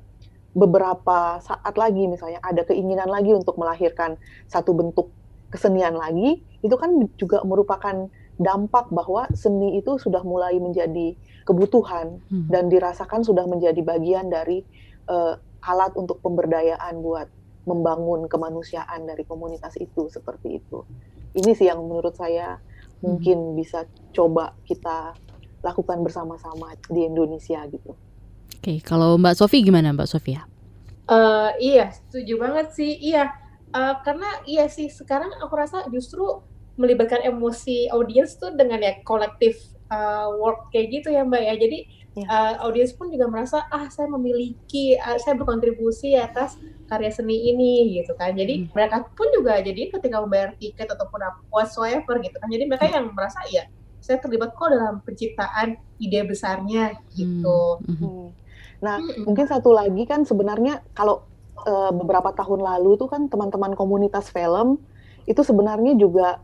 beberapa 0.56 1.44
saat 1.44 1.76
lagi 1.76 2.08
misalnya 2.08 2.40
ada 2.40 2.64
keinginan 2.64 3.12
lagi 3.12 3.36
untuk 3.36 3.60
melahirkan 3.60 4.16
satu 4.48 4.72
bentuk 4.72 5.12
kesenian 5.56 5.96
lagi, 5.96 6.42
itu 6.60 6.76
kan 6.76 6.92
juga 7.16 7.40
merupakan 7.48 8.12
dampak 8.36 8.92
bahwa 8.92 9.32
seni 9.32 9.80
itu 9.80 9.96
sudah 9.96 10.20
mulai 10.28 10.60
menjadi 10.60 11.16
kebutuhan 11.48 12.20
hmm. 12.28 12.52
dan 12.52 12.68
dirasakan 12.68 13.24
sudah 13.24 13.48
menjadi 13.48 13.80
bagian 13.80 14.28
dari 14.28 14.68
uh, 15.08 15.40
alat 15.66 15.92
untuk 15.98 16.22
pemberdayaan 16.22 17.02
buat 17.02 17.28
membangun 17.66 18.30
kemanusiaan 18.30 19.10
dari 19.10 19.26
komunitas 19.26 19.74
itu 19.82 20.08
seperti 20.08 20.62
itu. 20.62 20.86
Ini 21.34 21.52
sih 21.58 21.68
yang 21.68 21.82
menurut 21.82 22.14
saya 22.14 22.62
mungkin 23.02 23.54
hmm. 23.54 23.56
bisa 23.58 23.90
coba 24.14 24.54
kita 24.64 25.18
lakukan 25.66 26.06
bersama-sama 26.06 26.78
di 26.88 27.10
Indonesia 27.10 27.66
gitu. 27.68 27.98
Oke, 28.62 28.80
kalau 28.86 29.18
Mbak 29.18 29.36
Sofi 29.36 29.66
gimana 29.66 29.92
Mbak 29.92 30.10
Sofia? 30.10 30.46
Uh, 31.10 31.54
iya, 31.58 31.90
setuju 31.90 32.38
banget 32.38 32.74
sih. 32.78 32.98
Iya, 33.02 33.34
uh, 33.74 33.96
karena 34.06 34.30
iya 34.46 34.70
sih 34.70 34.88
sekarang 34.88 35.34
aku 35.42 35.54
rasa 35.58 35.86
justru 35.90 36.42
melibatkan 36.76 37.24
emosi 37.24 37.92
audiens 37.92 38.36
tuh 38.36 38.54
dengan 38.56 38.80
ya 38.84 39.00
kolektif 39.04 39.60
uh, 39.92 40.32
work 40.40 40.72
kayak 40.72 40.92
gitu 41.02 41.08
ya 41.12 41.24
mbak 41.24 41.44
ya 41.44 41.56
jadi 41.56 41.88
ya. 42.16 42.26
uh, 42.26 42.54
audiens 42.66 42.96
pun 42.96 43.12
juga 43.12 43.28
merasa 43.28 43.62
ah 43.70 43.86
saya 43.92 44.08
memiliki 44.08 44.96
uh, 44.96 45.20
saya 45.20 45.36
berkontribusi 45.36 46.16
atas 46.16 46.56
karya 46.88 47.12
seni 47.12 47.52
ini 47.52 48.00
gitu 48.02 48.16
kan 48.16 48.34
jadi 48.34 48.66
hmm. 48.66 48.72
mereka 48.72 49.04
pun 49.14 49.28
juga 49.36 49.60
jadi 49.60 49.92
ketika 49.92 50.24
membayar 50.24 50.56
tiket 50.56 50.88
ataupun 50.88 51.20
apa 51.22 51.40
whatsoever 51.52 52.18
gitu 52.24 52.36
kan 52.40 52.48
jadi 52.48 52.64
mereka 52.66 52.86
yang 52.90 53.12
merasa 53.12 53.44
ya 53.52 53.68
saya 54.00 54.22
terlibat 54.22 54.54
kok 54.54 54.70
dalam 54.70 55.02
penciptaan 55.02 55.82
ide 55.98 56.22
besarnya 56.24 56.96
gitu 57.18 57.82
hmm. 57.84 57.98
Hmm. 58.00 58.28
nah 58.80 58.98
hmm. 59.02 59.28
mungkin 59.28 59.46
satu 59.50 59.76
lagi 59.76 60.06
kan 60.08 60.24
sebenarnya 60.24 60.86
kalau 60.96 61.26
uh, 61.66 61.92
beberapa 61.92 62.32
tahun 62.32 62.62
lalu 62.64 62.96
itu 62.96 63.06
kan 63.10 63.28
teman-teman 63.28 63.74
komunitas 63.74 64.30
film 64.30 64.80
itu 65.26 65.42
sebenarnya 65.42 65.98
juga 65.98 66.38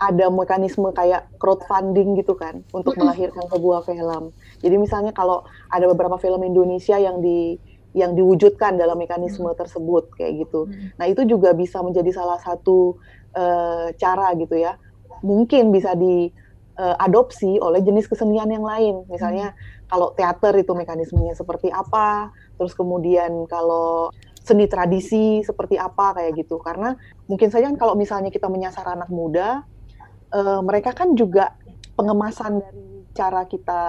ada 0.00 0.32
mekanisme 0.32 0.88
kayak 0.96 1.28
crowdfunding 1.36 2.16
gitu 2.16 2.32
kan 2.32 2.64
untuk 2.72 2.96
melahirkan 2.96 3.44
sebuah 3.52 3.84
film. 3.84 4.32
Jadi 4.64 4.76
misalnya 4.80 5.12
kalau 5.12 5.44
ada 5.68 5.84
beberapa 5.92 6.16
film 6.16 6.40
Indonesia 6.40 6.96
yang 6.96 7.20
di 7.20 7.60
yang 7.92 8.16
diwujudkan 8.16 8.80
dalam 8.80 8.96
mekanisme 8.96 9.50
tersebut 9.52 10.08
kayak 10.16 10.48
gitu. 10.48 10.72
Nah 10.96 11.04
itu 11.04 11.28
juga 11.28 11.52
bisa 11.52 11.84
menjadi 11.84 12.16
salah 12.16 12.40
satu 12.40 12.96
uh, 13.36 13.92
cara 14.00 14.32
gitu 14.40 14.56
ya. 14.56 14.80
Mungkin 15.20 15.68
bisa 15.68 15.92
diadopsi 15.92 17.60
uh, 17.60 17.68
oleh 17.68 17.84
jenis 17.84 18.08
kesenian 18.08 18.48
yang 18.48 18.64
lain. 18.64 19.04
Misalnya 19.10 19.52
kalau 19.90 20.16
teater 20.16 20.54
itu 20.56 20.72
mekanismenya 20.72 21.36
seperti 21.36 21.68
apa, 21.68 22.30
terus 22.56 22.72
kemudian 22.72 23.44
kalau 23.50 24.14
seni 24.40 24.64
tradisi 24.70 25.42
seperti 25.42 25.76
apa 25.76 26.14
kayak 26.16 26.46
gitu. 26.46 26.62
Karena 26.62 26.94
mungkin 27.26 27.50
saja 27.52 27.68
kalau 27.74 27.98
misalnya 27.98 28.30
kita 28.30 28.46
menyasar 28.46 28.86
anak 28.86 29.10
muda, 29.10 29.66
uh, 30.34 30.60
mereka 30.64 30.94
kan 30.94 31.14
juga 31.18 31.54
pengemasan 31.98 32.62
dari 32.62 33.04
cara 33.10 33.42
kita 33.44 33.82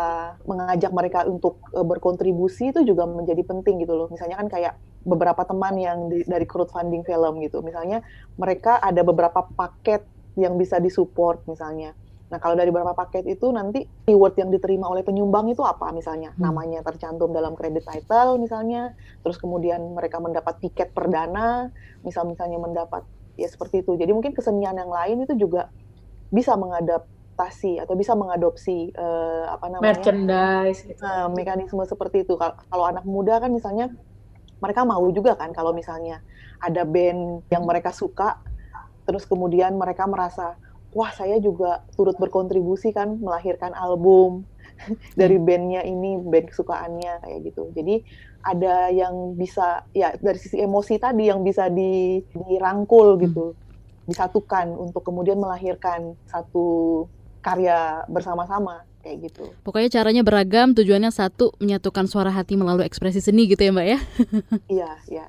mengajak 0.50 0.92
mereka 0.92 1.20
untuk 1.30 1.62
uh, 1.72 1.86
berkontribusi 1.86 2.74
itu 2.74 2.82
juga 2.84 3.06
menjadi 3.06 3.46
penting 3.46 3.86
gitu 3.86 3.94
loh. 3.96 4.08
Misalnya 4.10 4.42
kan 4.42 4.48
kayak 4.50 4.74
beberapa 5.06 5.42
teman 5.46 5.78
yang 5.78 6.10
di, 6.10 6.26
dari 6.26 6.46
crowdfunding 6.46 7.06
film 7.06 7.42
gitu. 7.42 7.62
Misalnya 7.66 8.06
mereka 8.38 8.82
ada 8.82 9.02
beberapa 9.02 9.46
paket 9.54 10.06
yang 10.38 10.58
bisa 10.58 10.82
disupport 10.82 11.42
misalnya. 11.46 11.94
Nah, 12.32 12.40
kalau 12.40 12.56
dari 12.56 12.72
beberapa 12.72 12.96
paket 12.96 13.28
itu 13.28 13.52
nanti 13.52 13.84
keyword 14.08 14.40
yang 14.40 14.48
diterima 14.56 14.88
oleh 14.88 15.04
penyumbang 15.04 15.52
itu 15.52 15.68
apa 15.68 15.92
misalnya? 15.92 16.32
Hmm. 16.40 16.48
Namanya 16.48 16.80
tercantum 16.80 17.36
dalam 17.36 17.60
credit 17.60 17.84
title 17.84 18.40
misalnya, 18.40 18.96
terus 19.20 19.36
kemudian 19.36 19.92
mereka 19.92 20.24
mendapat 20.24 20.64
tiket 20.64 20.96
perdana, 20.96 21.76
misal 22.08 22.24
misalnya 22.32 22.56
mendapat 22.56 23.04
ya 23.36 23.52
seperti 23.52 23.84
itu. 23.84 24.00
Jadi 24.00 24.16
mungkin 24.16 24.32
kesenian 24.32 24.80
yang 24.80 24.88
lain 24.88 25.28
itu 25.28 25.36
juga 25.36 25.68
bisa 26.32 26.56
mengadaptasi 26.56 27.84
atau 27.84 27.94
bisa 27.94 28.16
mengadopsi 28.16 28.96
uh, 28.96 29.52
apa 29.52 29.68
namanya 29.68 30.00
merchandise 30.00 30.88
gitu. 30.88 31.04
Uh, 31.04 31.28
mekanisme 31.30 31.84
seperti 31.84 32.24
itu. 32.24 32.40
Kalau 32.40 32.86
anak 32.88 33.04
muda 33.04 33.38
kan 33.38 33.52
misalnya 33.52 33.92
mereka 34.62 34.88
mau 34.88 35.04
juga 35.12 35.36
kan 35.36 35.52
kalau 35.52 35.76
misalnya 35.76 36.24
ada 36.62 36.86
band 36.86 37.44
yang 37.50 37.66
mereka 37.66 37.90
suka 37.90 38.38
terus 39.10 39.26
kemudian 39.26 39.76
mereka 39.76 40.06
merasa 40.06 40.56
wah 40.94 41.10
saya 41.10 41.42
juga 41.42 41.82
turut 41.98 42.16
berkontribusi 42.22 42.94
kan 42.94 43.18
melahirkan 43.18 43.74
album 43.74 44.46
dari 45.20 45.42
hmm. 45.42 45.46
bandnya 45.46 45.82
ini 45.82 46.22
band 46.22 46.54
kesukaannya 46.54 47.26
kayak 47.26 47.40
gitu 47.50 47.74
jadi 47.74 48.06
ada 48.42 48.90
yang 48.90 49.38
bisa 49.38 49.86
ya 49.94 50.18
dari 50.18 50.38
sisi 50.42 50.58
emosi 50.62 50.98
tadi 50.98 51.30
yang 51.30 51.46
bisa 51.46 51.70
di, 51.70 52.22
dirangkul 52.34 53.18
gitu 53.22 53.54
disatukan 54.10 54.74
untuk 54.74 55.06
kemudian 55.06 55.38
melahirkan 55.38 56.18
satu 56.30 57.06
karya 57.42 58.06
bersama-sama 58.10 58.86
kayak 59.02 59.34
gitu. 59.34 59.50
Pokoknya 59.66 59.90
caranya 59.90 60.22
beragam, 60.22 60.78
tujuannya 60.78 61.10
satu 61.10 61.58
menyatukan 61.58 62.06
suara 62.06 62.30
hati 62.30 62.54
melalui 62.54 62.86
ekspresi 62.86 63.18
seni 63.18 63.50
gitu 63.50 63.66
ya 63.66 63.74
Mbak 63.74 63.88
ya? 63.90 64.00
iya, 64.78 64.92
iya. 65.10 65.26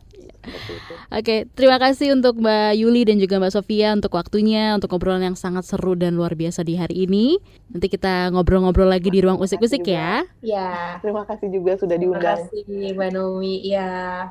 Oke, 1.08 1.48
terima 1.56 1.80
kasih 1.80 2.12
untuk 2.12 2.37
Mbak 2.37 2.72
Yuli 2.76 3.02
dan 3.08 3.16
juga 3.16 3.40
Mbak 3.40 3.52
Sofia 3.56 3.96
untuk 3.96 4.12
waktunya, 4.12 4.76
untuk 4.76 4.92
ngobrolan 4.92 5.32
yang 5.32 5.38
sangat 5.40 5.64
seru 5.64 5.96
dan 5.96 6.14
luar 6.14 6.37
biasa 6.37 6.62
di 6.62 6.76
hari 6.76 7.08
ini. 7.08 7.40
Nanti 7.72 7.88
kita 7.88 8.28
ngobrol-ngobrol 8.37 8.92
lagi 8.92 9.08
di 9.08 9.24
ruang 9.24 9.40
usik-usik 9.40 9.88
ya. 9.88 10.20
Ya. 10.44 11.00
Terima 11.00 11.24
kasih 11.24 11.48
juga 11.48 11.80
sudah 11.80 11.96
diundang. 11.96 12.44
Terima 12.52 12.68
kasih 12.68 12.92
Mbak 12.92 13.11
Nomi. 13.16 13.56
Ya. 13.64 14.28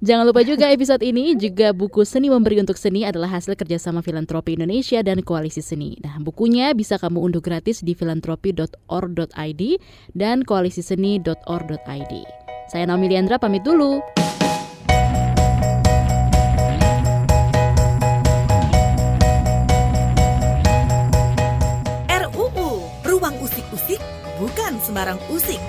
Jangan 0.00 0.24
lupa 0.24 0.40
juga 0.40 0.72
episode 0.72 1.04
ini 1.04 1.36
juga 1.36 1.76
buku 1.76 2.00
Seni 2.08 2.32
Memberi 2.32 2.64
untuk 2.64 2.80
Seni 2.80 3.04
adalah 3.04 3.28
hasil 3.28 3.52
kerjasama 3.54 4.00
Filantropi 4.00 4.56
Indonesia 4.56 5.04
dan 5.04 5.20
Koalisi 5.20 5.60
Seni. 5.60 6.00
Nah, 6.00 6.16
bukunya 6.16 6.72
bisa 6.72 6.96
kamu 6.96 7.20
unduh 7.20 7.44
gratis 7.44 7.84
di 7.84 7.92
filantropi.org.id 7.92 9.62
dan 10.16 10.42
koalisiseni.org.id. 10.48 12.14
Saya 12.72 12.84
Naomi 12.88 13.12
Liandra 13.12 13.36
pamit 13.36 13.60
dulu. 13.60 14.00
RUU, 22.08 22.68
Ruang 23.04 23.36
Usik-Usik, 23.44 24.00
bukan 24.40 24.80
sembarang 24.80 25.20
usik. 25.28 25.60